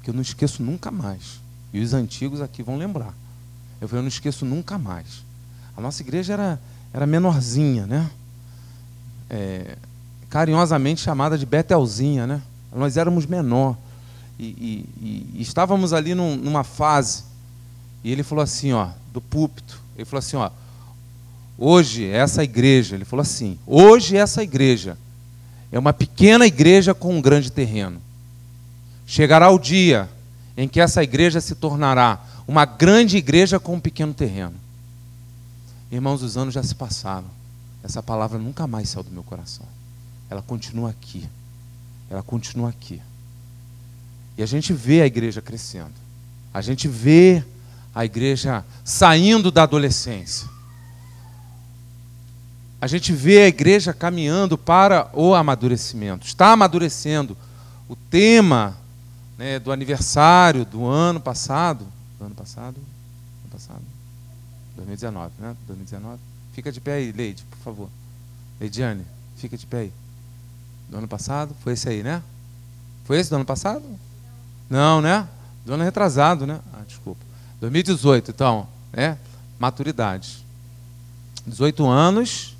[0.02, 1.40] que eu não esqueço nunca mais.
[1.72, 3.14] E os antigos aqui vão lembrar.
[3.80, 5.22] Eu falei, eu não esqueço nunca mais.
[5.76, 6.60] A nossa igreja era,
[6.92, 8.10] era menorzinha, né?
[9.30, 9.78] É,
[10.28, 12.42] carinhosamente chamada de Betelzinha, né?
[12.74, 13.76] Nós éramos menor.
[14.40, 17.30] E, e, e estávamos ali num, numa fase
[18.04, 19.80] e ele falou assim, ó, do púlpito.
[19.96, 20.50] Ele falou assim, ó,
[21.56, 24.96] hoje essa igreja, ele falou assim, hoje essa igreja
[25.70, 28.00] é uma pequena igreja com um grande terreno.
[29.06, 30.08] Chegará o dia
[30.56, 34.54] em que essa igreja se tornará uma grande igreja com um pequeno terreno.
[35.90, 37.26] Irmãos, os anos já se passaram.
[37.82, 39.66] Essa palavra nunca mais saiu do meu coração.
[40.30, 41.28] Ela continua aqui.
[42.08, 43.00] Ela continua aqui.
[44.36, 45.92] E a gente vê a igreja crescendo.
[46.52, 47.44] A gente vê
[47.94, 50.48] a igreja saindo da adolescência.
[52.80, 57.36] A gente vê a igreja caminhando para o amadurecimento, está amadurecendo.
[57.88, 58.76] O tema
[59.38, 61.86] né, do aniversário do ano passado,
[62.18, 63.82] do ano passado, ano passado,
[64.76, 65.56] 2019, né?
[65.66, 66.18] 2019.
[66.52, 67.88] Fica de pé aí, Leide, por favor.
[68.60, 69.04] Leidiane,
[69.36, 69.92] fica de pé aí.
[70.88, 72.22] Do ano passado, foi esse aí, né?
[73.04, 73.82] Foi esse do ano passado?
[74.68, 75.26] Não, né?
[75.64, 76.60] Do ano retrasado, né?
[76.72, 77.31] Ah, desculpa.
[77.62, 79.16] 2018, então, né?
[79.56, 80.44] Maturidade.
[81.46, 82.56] 18 anos,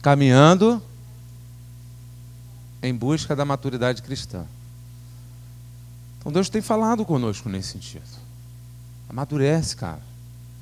[0.00, 0.80] caminhando
[2.80, 4.44] em busca da maturidade cristã.
[6.20, 8.06] Então Deus tem falado conosco nesse sentido.
[9.08, 10.02] Amadurece, cara.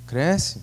[0.06, 0.62] Cresce.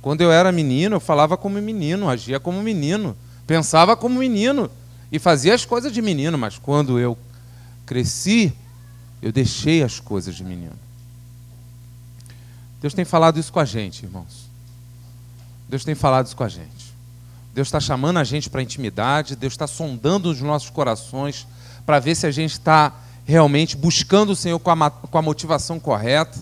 [0.00, 3.14] Quando eu era menino, eu falava como menino, agia como menino,
[3.46, 4.70] pensava como menino
[5.12, 7.18] e fazia as coisas de menino, mas quando eu
[7.84, 8.54] cresci,
[9.20, 10.89] eu deixei as coisas de menino.
[12.80, 14.48] Deus tem falado isso com a gente, irmãos.
[15.68, 16.90] Deus tem falado isso com a gente.
[17.54, 21.46] Deus está chamando a gente para intimidade, Deus está sondando os nossos corações
[21.84, 22.92] para ver se a gente está
[23.24, 26.38] realmente buscando o Senhor com a, com a motivação correta.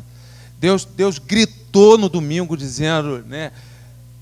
[0.59, 3.53] Deus, Deus gritou no domingo dizendo, né?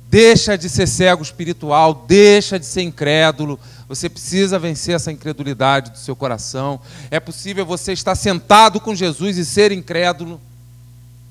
[0.09, 3.59] Deixa de ser cego espiritual, deixa de ser incrédulo.
[3.89, 6.81] Você precisa vencer essa incredulidade do seu coração.
[7.11, 10.41] É possível você estar sentado com Jesus e ser incrédulo.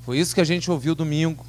[0.06, 1.44] Foi isso que a gente ouviu domingo.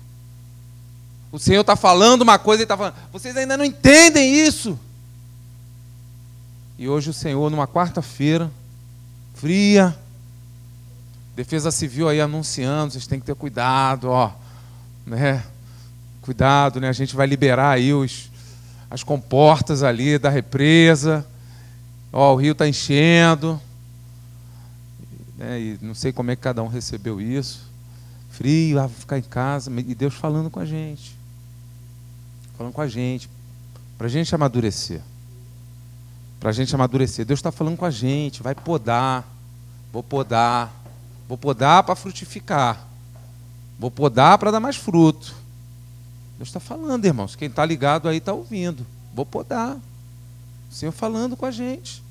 [1.31, 4.79] O Senhor está falando uma coisa e está falando, vocês ainda não entendem isso.
[6.79, 8.51] E hoje o Senhor, numa quarta-feira,
[9.35, 9.95] fria,
[11.35, 14.33] Defesa Civil aí anunciando, vocês têm que ter cuidado, ó,
[15.05, 15.45] né?
[16.23, 16.89] Cuidado, né?
[16.89, 18.31] A gente vai liberar aí os,
[18.91, 21.27] as comportas ali da represa.
[22.11, 23.61] Ó, o rio está enchendo.
[25.39, 27.66] É, e não sei como é que cada um recebeu isso
[28.37, 31.16] frio, ah, vou ficar em casa, e Deus falando com a gente,
[32.57, 33.30] falando com a gente,
[33.97, 35.01] para a gente amadurecer,
[36.39, 37.24] para a gente amadurecer.
[37.24, 39.26] Deus está falando com a gente, vai podar,
[39.91, 40.70] vou podar,
[41.26, 42.87] vou podar para frutificar,
[43.78, 45.34] vou podar para dar mais fruto.
[46.37, 47.34] Deus está falando, irmãos.
[47.34, 48.87] Quem está ligado aí está ouvindo.
[49.14, 49.76] Vou podar.
[50.70, 52.03] O Senhor falando com a gente.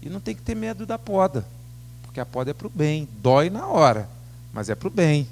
[0.00, 1.46] E não tem que ter medo da poda.
[2.02, 3.06] Porque a poda é para o bem.
[3.20, 4.08] Dói na hora,
[4.50, 5.28] mas é para o bem.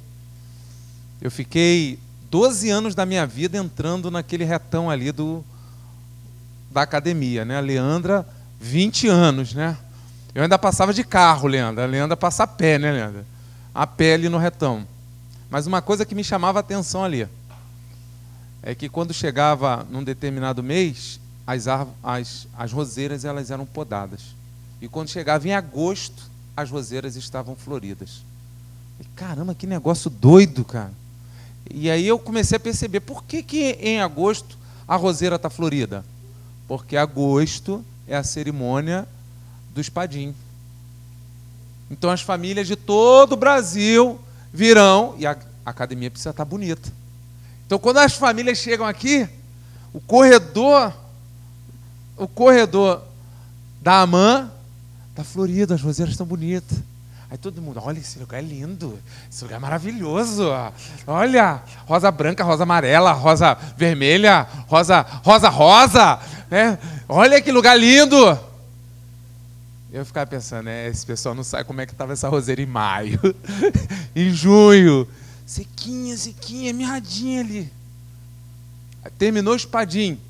[1.22, 5.44] Eu fiquei 12 anos da minha vida entrando naquele retão ali do,
[6.72, 7.58] da academia, né?
[7.58, 8.26] A Leandra,
[8.60, 9.78] 20 anos, né?
[10.34, 11.84] Eu ainda passava de carro, Leandra.
[11.84, 13.24] A Leandra passa a pé, né, Leandra?
[13.72, 14.84] A pé no retão.
[15.48, 17.28] Mas uma coisa que me chamava a atenção ali
[18.60, 21.66] é que quando chegava num determinado mês, as,
[22.02, 24.34] as, as roseiras elas eram podadas.
[24.80, 28.24] E quando chegava em agosto, as roseiras estavam floridas.
[28.98, 31.01] E, caramba, que negócio doido, cara.
[31.74, 36.04] E aí eu comecei a perceber por que, que em agosto a roseira está florida?
[36.68, 39.08] Porque agosto é a cerimônia
[39.74, 40.34] do espadim.
[41.90, 44.20] Então as famílias de todo o Brasil
[44.52, 46.92] virão e a academia precisa estar tá bonita.
[47.66, 49.26] Então quando as famílias chegam aqui,
[49.94, 50.92] o corredor,
[52.16, 53.02] o corredor
[53.80, 54.50] da Amã
[55.10, 56.78] está florido, as roseiras estão bonitas.
[57.32, 60.50] Aí todo mundo, olha, esse lugar é lindo, esse lugar é maravilhoso.
[61.06, 66.20] Olha, rosa branca, rosa amarela, rosa vermelha, rosa, rosa, rosa.
[66.50, 66.78] Né?
[67.08, 68.38] Olha que lugar lindo!
[69.90, 72.66] Eu ficava pensando, né, esse pessoal não sabe como é que estava essa roseira em
[72.66, 73.18] maio,
[74.14, 75.08] em junho.
[75.46, 77.72] Sequinha, sequinha, mirradinha ali.
[79.16, 80.20] terminou o espadim.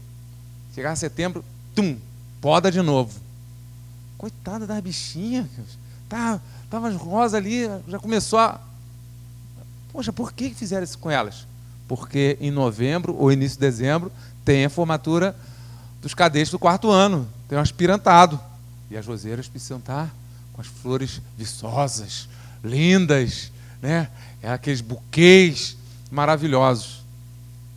[0.72, 1.44] Chegar setembro,
[1.74, 1.98] tum,
[2.40, 3.20] poda de novo.
[4.16, 5.48] Coitada das bichinhas.
[6.08, 6.40] Tá,
[6.72, 8.58] tava as rosas ali, já começou a.
[9.92, 11.46] Poxa, por que fizeram isso com elas?
[11.86, 14.10] Porque em novembro ou início de dezembro
[14.42, 15.36] tem a formatura
[16.00, 17.28] dos cadetes do quarto ano.
[17.46, 18.40] Tem um aspirantado.
[18.90, 20.10] E as roseiras precisam estar
[20.54, 22.26] com as flores viçosas,
[22.64, 23.52] lindas,
[23.82, 24.08] né?
[24.42, 25.76] É aqueles buquês
[26.10, 27.02] maravilhosos.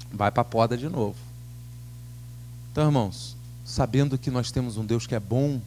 [0.09, 1.17] Vai para a poda de novo.
[2.71, 3.35] Então, irmãos,
[3.65, 5.59] sabendo que nós temos um Deus que é bom,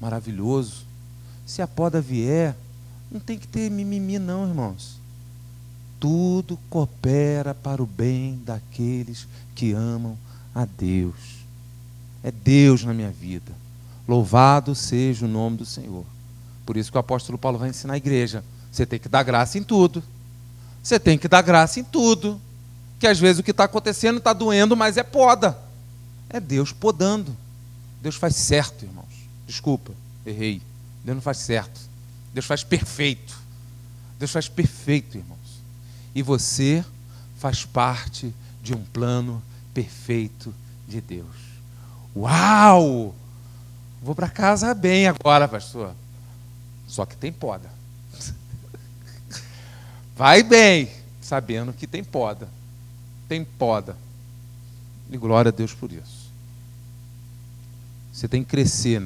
[0.00, 0.88] maravilhoso,
[1.50, 2.54] se a poda vier,
[3.10, 5.00] não tem que ter mimimi, não, irmãos.
[5.98, 10.16] Tudo coopera para o bem daqueles que amam
[10.54, 11.40] a Deus.
[12.22, 13.52] É Deus na minha vida.
[14.06, 16.04] Louvado seja o nome do Senhor.
[16.64, 18.44] Por isso que o apóstolo Paulo vai ensinar a igreja.
[18.70, 20.04] Você tem que dar graça em tudo.
[20.80, 22.40] Você tem que dar graça em tudo.
[23.00, 25.58] Que às vezes o que está acontecendo está doendo, mas é poda.
[26.28, 27.36] É Deus podando.
[28.00, 29.08] Deus faz certo, irmãos.
[29.48, 29.90] Desculpa,
[30.24, 30.69] errei.
[31.04, 31.80] Deus não faz certo.
[32.32, 33.38] Deus faz perfeito.
[34.18, 35.38] Deus faz perfeito, irmãos.
[36.14, 36.84] E você
[37.38, 39.42] faz parte de um plano
[39.72, 40.54] perfeito
[40.86, 41.36] de Deus.
[42.14, 43.14] Uau!
[44.02, 45.94] Vou para casa bem agora, pastor.
[46.86, 47.70] Só que tem poda.
[50.16, 50.90] Vai bem,
[51.22, 52.48] sabendo que tem poda.
[53.28, 53.96] Tem poda.
[55.10, 56.30] E glória a Deus por isso.
[58.12, 59.02] Você tem que crescer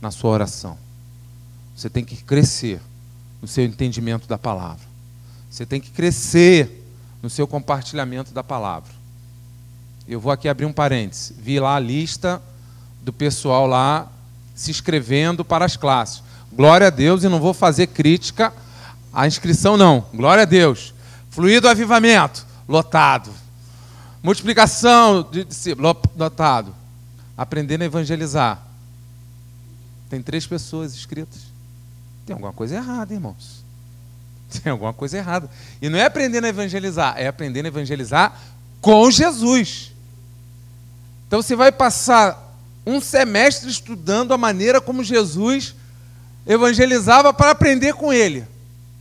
[0.00, 0.85] na sua oração.
[1.76, 2.80] Você tem que crescer
[3.42, 4.86] no seu entendimento da palavra.
[5.50, 6.82] Você tem que crescer
[7.22, 8.90] no seu compartilhamento da palavra.
[10.08, 11.34] Eu vou aqui abrir um parênteses.
[11.38, 12.40] Vi lá a lista
[13.02, 14.10] do pessoal lá
[14.54, 16.22] se inscrevendo para as classes.
[16.50, 18.54] Glória a Deus e não vou fazer crítica
[19.12, 20.06] à inscrição, não.
[20.14, 20.94] Glória a Deus.
[21.30, 23.30] Fluido avivamento, lotado.
[24.22, 26.74] Multiplicação de discípulos, lotado.
[27.36, 28.62] Aprendendo a evangelizar.
[30.08, 31.55] Tem três pessoas inscritas.
[32.26, 33.64] Tem alguma coisa errada, irmãos.
[34.62, 35.48] Tem alguma coisa errada.
[35.80, 38.36] E não é aprendendo a evangelizar, é aprendendo a evangelizar
[38.80, 39.92] com Jesus.
[41.26, 42.42] Então você vai passar
[42.84, 45.74] um semestre estudando a maneira como Jesus
[46.46, 48.46] evangelizava para aprender com ele.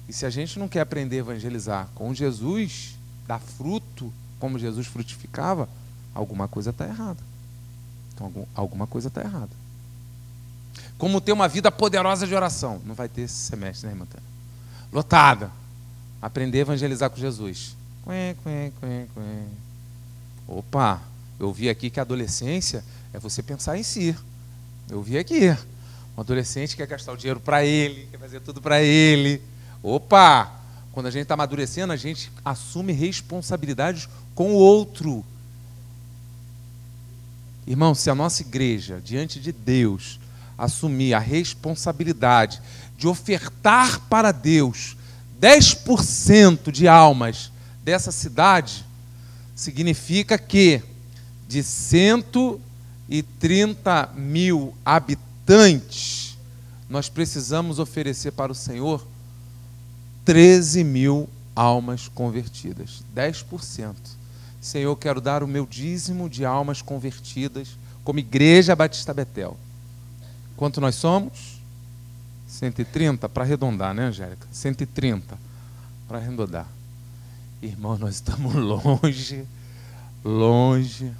[0.07, 2.95] E se a gente não quer aprender a evangelizar com Jesus,
[3.27, 5.67] dar fruto como Jesus frutificava,
[6.13, 7.19] alguma coisa está errada.
[8.13, 9.49] Então, alguma coisa está errada.
[10.97, 12.81] Como ter uma vida poderosa de oração.
[12.85, 14.07] Não vai ter esse semestre, né, irmã?
[14.91, 15.51] Lotada.
[16.21, 17.75] Aprender a evangelizar com Jesus.
[18.03, 19.47] Quen, quen, quen, quen.
[20.47, 21.01] Opa!
[21.39, 22.83] Eu vi aqui que a adolescência
[23.13, 24.15] é você pensar em si.
[24.89, 25.49] Eu vi aqui.
[26.17, 29.41] Um adolescente quer gastar o dinheiro para ele, quer fazer tudo para ele.
[29.83, 30.51] Opa!
[30.93, 35.25] Quando a gente está amadurecendo, a gente assume responsabilidades com o outro.
[37.67, 40.19] Irmão, se a nossa igreja, diante de Deus,
[40.57, 42.61] assumir a responsabilidade
[42.97, 44.95] de ofertar para Deus
[45.41, 47.51] 10% de almas
[47.83, 48.85] dessa cidade,
[49.55, 50.81] significa que
[51.47, 52.23] de 100
[53.07, 56.37] e 30 mil habitantes,
[56.89, 59.05] nós precisamos oferecer para o Senhor
[60.23, 63.93] 13 mil almas convertidas, 10%.
[64.59, 69.55] Senhor, quero dar o meu dízimo de almas convertidas como Igreja Batista Betel.
[70.55, 71.59] Quanto nós somos?
[72.47, 74.47] 130 para arredondar, né, Angélica?
[74.51, 75.37] 130
[76.07, 76.67] para arredondar.
[77.61, 79.45] Irmão, nós estamos longe,
[80.23, 81.11] longe.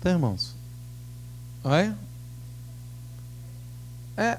[0.00, 0.54] Tá, irmãos?
[1.62, 1.96] Olha.
[4.16, 4.38] É.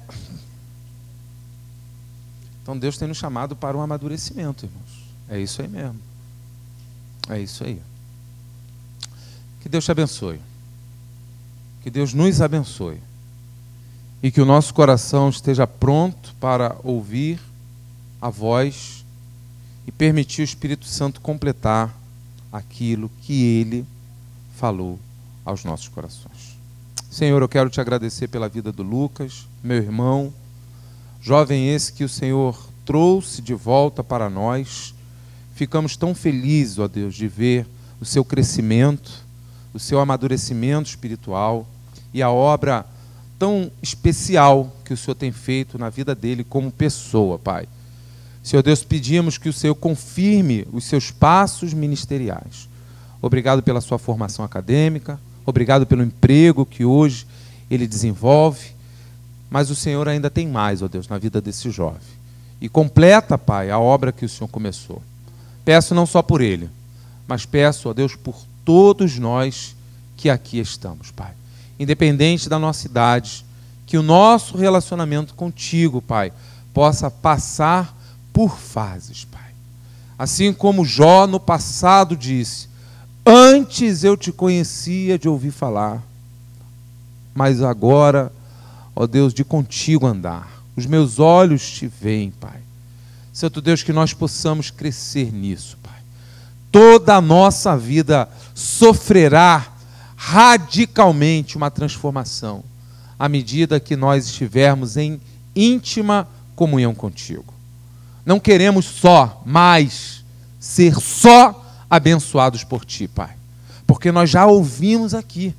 [2.62, 5.02] Então Deus tem nos chamado para um amadurecimento, irmãos.
[5.28, 6.00] É isso aí mesmo.
[7.28, 7.80] É isso aí.
[9.60, 10.40] Que Deus te abençoe.
[11.82, 12.98] Que Deus nos abençoe.
[14.22, 17.40] E que o nosso coração esteja pronto para ouvir
[18.20, 19.04] a voz
[19.86, 21.92] e permitir o Espírito Santo completar
[22.52, 23.84] aquilo que ele
[24.56, 24.98] falou
[25.44, 26.56] aos nossos corações.
[27.10, 30.32] Senhor, eu quero te agradecer pela vida do Lucas, meu irmão,
[31.20, 34.94] jovem esse que o Senhor trouxe de volta para nós.
[35.54, 37.66] Ficamos tão felizes, ó Deus, de ver
[38.00, 39.24] o seu crescimento,
[39.74, 41.66] o seu amadurecimento espiritual
[42.12, 42.84] e a obra
[43.38, 47.66] tão especial que o Senhor tem feito na vida dele como pessoa, Pai.
[48.42, 52.68] Senhor Deus, pedimos que o Senhor confirme os seus passos ministeriais.
[53.20, 57.26] Obrigado pela sua formação acadêmica, obrigado pelo emprego que hoje
[57.70, 58.72] ele desenvolve,
[59.48, 62.00] mas o Senhor ainda tem mais, ó Deus, na vida desse jovem.
[62.60, 65.02] E completa, Pai, a obra que o Senhor começou.
[65.64, 66.68] Peço não só por ele,
[67.26, 69.74] mas peço, ó Deus, por todos nós
[70.16, 71.32] que aqui estamos, Pai.
[71.78, 73.44] Independente da nossa idade,
[73.86, 76.32] que o nosso relacionamento contigo, Pai,
[76.72, 77.96] possa passar
[78.32, 79.52] por fases, Pai.
[80.18, 82.68] Assim como Jó no passado disse:
[83.26, 86.02] Antes eu te conhecia de ouvir falar,
[87.34, 88.32] mas agora,
[88.94, 90.62] ó Deus, de contigo andar.
[90.76, 92.60] Os meus olhos te veem, Pai.
[93.32, 95.78] Santo Deus, que nós possamos crescer nisso.
[96.72, 99.68] Toda a nossa vida sofrerá
[100.16, 102.64] radicalmente uma transformação
[103.18, 105.20] à medida que nós estivermos em
[105.54, 107.52] íntima comunhão contigo.
[108.24, 110.24] Não queremos só mais
[110.58, 113.30] ser só abençoados por ti, Pai.
[113.86, 115.54] Porque nós já ouvimos aqui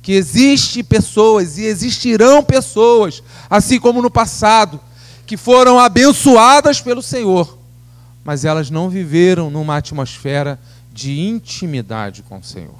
[0.00, 4.80] que existem pessoas e existirão pessoas, assim como no passado,
[5.26, 7.53] que foram abençoadas pelo Senhor,
[8.24, 10.58] mas elas não viveram numa atmosfera
[10.92, 12.78] de intimidade com o Senhor.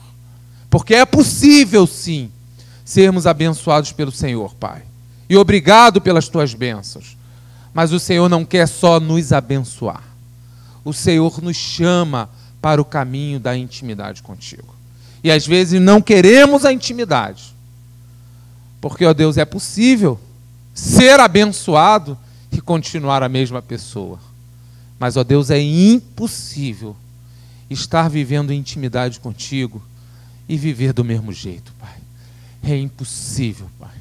[0.70, 2.30] Porque é possível, sim,
[2.84, 4.82] sermos abençoados pelo Senhor, Pai.
[5.28, 7.16] E obrigado pelas tuas bênçãos.
[7.72, 10.02] Mas o Senhor não quer só nos abençoar.
[10.84, 12.28] O Senhor nos chama
[12.60, 14.74] para o caminho da intimidade contigo.
[15.22, 17.54] E às vezes não queremos a intimidade.
[18.80, 20.20] Porque, ó Deus, é possível
[20.74, 22.16] ser abençoado
[22.52, 24.18] e continuar a mesma pessoa.
[25.04, 26.96] Mas, ó Deus, é impossível
[27.68, 29.82] estar vivendo intimidade contigo
[30.48, 31.98] e viver do mesmo jeito, Pai.
[32.62, 33.94] É impossível, Pai.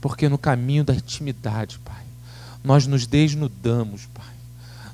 [0.00, 2.04] Porque no caminho da intimidade, Pai,
[2.62, 4.32] nós nos desnudamos, Pai.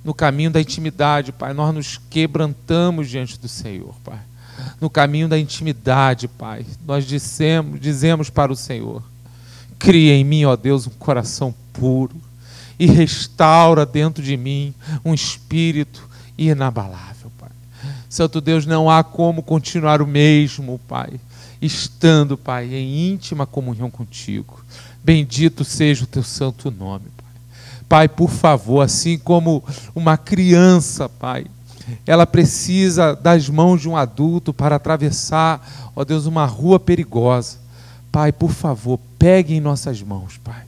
[0.02, 4.20] No caminho da intimidade, Pai, nós nos quebrantamos diante do Senhor, Pai.
[4.80, 9.02] No caminho da intimidade, Pai, nós dissemos, dizemos para o Senhor:
[9.78, 12.18] cria em mim, ó Deus, um coração puro
[12.78, 14.74] e restaura dentro de mim
[15.04, 17.50] um espírito inabalável, Pai.
[18.08, 21.20] Santo Deus, não há como continuar o mesmo, Pai,
[21.60, 24.64] estando, Pai, em íntima comunhão contigo.
[25.02, 27.06] Bendito seja o teu santo nome,
[27.88, 29.62] Pai, por favor, assim como
[29.94, 31.46] uma criança, Pai,
[32.06, 37.58] ela precisa das mãos de um adulto para atravessar, ó Deus, uma rua perigosa.
[38.10, 40.62] Pai, por favor, pegue em nossas mãos, Pai.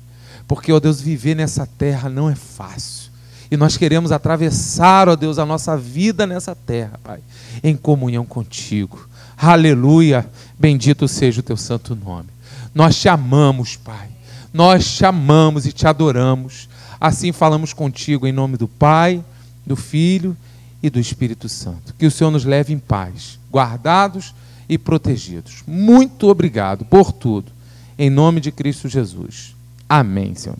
[0.47, 3.11] Porque, ó Deus, viver nessa terra não é fácil.
[3.51, 7.21] E nós queremos atravessar, ó Deus, a nossa vida nessa terra, Pai,
[7.63, 9.09] em comunhão contigo.
[9.37, 10.29] Aleluia.
[10.59, 12.29] Bendito seja o teu santo nome.
[12.75, 14.09] Nós te amamos, Pai.
[14.53, 16.69] Nós te amamos e te adoramos.
[17.01, 19.23] Assim falamos contigo em nome do Pai,
[19.67, 20.37] do Filho
[20.83, 21.95] e do Espírito Santo.
[21.99, 24.35] Que o Senhor nos leve em paz, guardados
[24.69, 25.63] e protegidos.
[25.67, 27.53] Muito obrigado por tudo.
[27.99, 29.56] Em nome de Cristo Jesus.
[29.89, 30.59] Amém, Senhor.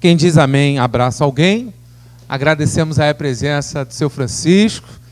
[0.00, 1.72] Quem diz amém, abraça alguém.
[2.28, 4.88] Agradecemos a presença do seu Francisco.